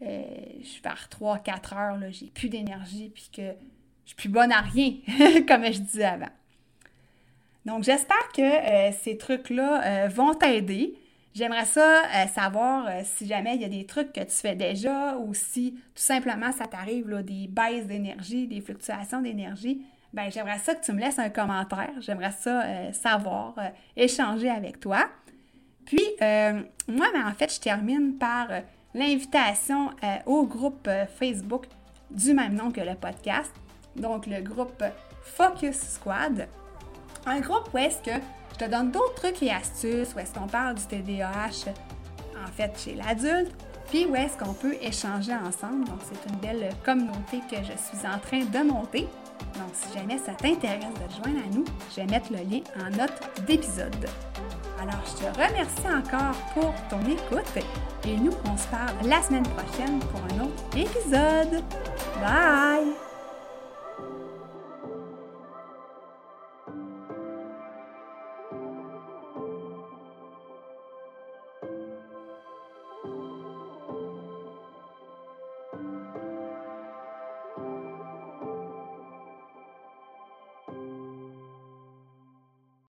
je 0.00 0.66
suis 0.66 0.82
vers 0.82 1.08
3-4 1.10 1.76
heures, 1.76 1.98
j'ai 2.10 2.26
plus 2.26 2.48
d'énergie, 2.48 3.10
puis 3.14 3.30
que 3.34 3.52
je 4.04 4.08
suis 4.08 4.16
plus 4.16 4.28
bonne 4.28 4.52
à 4.52 4.60
rien, 4.60 4.94
comme 5.48 5.64
je 5.64 5.80
disais 5.80 6.04
avant. 6.04 6.30
Donc, 7.68 7.84
j'espère 7.84 8.32
que 8.34 8.40
euh, 8.40 8.92
ces 9.02 9.18
trucs-là 9.18 9.82
euh, 9.84 10.08
vont 10.08 10.32
t'aider. 10.32 10.94
J'aimerais 11.34 11.66
ça 11.66 12.02
euh, 12.02 12.26
savoir 12.26 12.88
si 13.04 13.26
jamais 13.26 13.56
il 13.56 13.60
y 13.60 13.64
a 13.66 13.68
des 13.68 13.84
trucs 13.84 14.10
que 14.14 14.22
tu 14.22 14.32
fais 14.32 14.54
déjà 14.54 15.18
ou 15.18 15.34
si 15.34 15.72
tout 15.72 16.02
simplement 16.02 16.50
ça 16.50 16.64
t'arrive, 16.64 17.14
des 17.22 17.46
baisses 17.46 17.86
d'énergie, 17.86 18.46
des 18.46 18.62
fluctuations 18.62 19.20
d'énergie. 19.20 19.82
Ben, 20.14 20.30
j'aimerais 20.30 20.58
ça 20.58 20.74
que 20.74 20.82
tu 20.82 20.92
me 20.92 21.00
laisses 21.00 21.18
un 21.18 21.28
commentaire. 21.28 21.92
J'aimerais 22.00 22.32
ça 22.32 22.90
savoir, 22.94 23.54
échanger 23.94 24.48
avec 24.48 24.80
toi. 24.80 25.06
Puis, 25.84 26.02
moi, 26.20 27.06
ben, 27.12 27.26
en 27.26 27.34
fait, 27.34 27.54
je 27.54 27.60
termine 27.60 28.16
par 28.16 28.48
l'invitation 28.94 29.90
au 30.26 30.44
groupe 30.44 30.88
Facebook 31.18 31.66
du 32.10 32.32
même 32.32 32.54
nom 32.54 32.70
que 32.70 32.80
le 32.80 32.94
podcast. 32.94 33.52
Donc, 33.96 34.26
le 34.26 34.40
groupe 34.40 34.82
Focus 35.22 35.76
Squad. 35.76 36.48
Un 37.26 37.40
groupe 37.40 37.68
où 37.74 37.78
est-ce 37.78 37.98
que 38.02 38.22
je 38.52 38.64
te 38.64 38.70
donne 38.70 38.90
d'autres 38.90 39.14
trucs 39.14 39.42
et 39.42 39.50
astuces, 39.50 40.14
où 40.14 40.18
est-ce 40.18 40.34
qu'on 40.34 40.46
parle 40.46 40.76
du 40.76 40.86
TDAH 40.86 41.70
en 42.42 42.50
fait 42.52 42.78
chez 42.78 42.94
l'adulte, 42.94 43.52
puis 43.88 44.06
où 44.06 44.14
est-ce 44.14 44.36
qu'on 44.36 44.52
peut 44.52 44.74
échanger 44.80 45.34
ensemble? 45.34 45.84
Donc, 45.86 46.00
c'est 46.02 46.30
une 46.30 46.38
belle 46.38 46.70
communauté 46.84 47.40
que 47.50 47.56
je 47.56 47.72
suis 47.76 48.06
en 48.06 48.18
train 48.18 48.44
de 48.44 48.68
monter. 48.68 49.08
Donc, 49.54 49.70
si 49.72 49.96
jamais 49.96 50.18
ça 50.18 50.32
t'intéresse 50.32 50.84
de 50.94 51.14
te 51.14 51.22
joindre 51.22 51.40
à 51.44 51.54
nous, 51.54 51.64
je 51.90 51.96
vais 51.96 52.06
mettre 52.06 52.32
le 52.32 52.38
lien 52.38 52.60
en 52.80 52.90
note 52.90 53.46
d'épisode. 53.46 54.06
Alors, 54.80 55.00
je 55.06 55.24
te 55.24 55.36
remercie 55.36 55.86
encore 55.86 56.36
pour 56.54 56.74
ton 56.88 57.00
écoute 57.00 57.64
et 58.06 58.16
nous, 58.16 58.32
on 58.44 58.56
se 58.56 58.66
parle 58.68 58.94
la 59.04 59.22
semaine 59.22 59.46
prochaine 59.46 59.98
pour 60.00 60.20
un 60.20 60.44
autre 60.44 60.76
épisode. 60.76 61.62
Bye! 62.20 63.07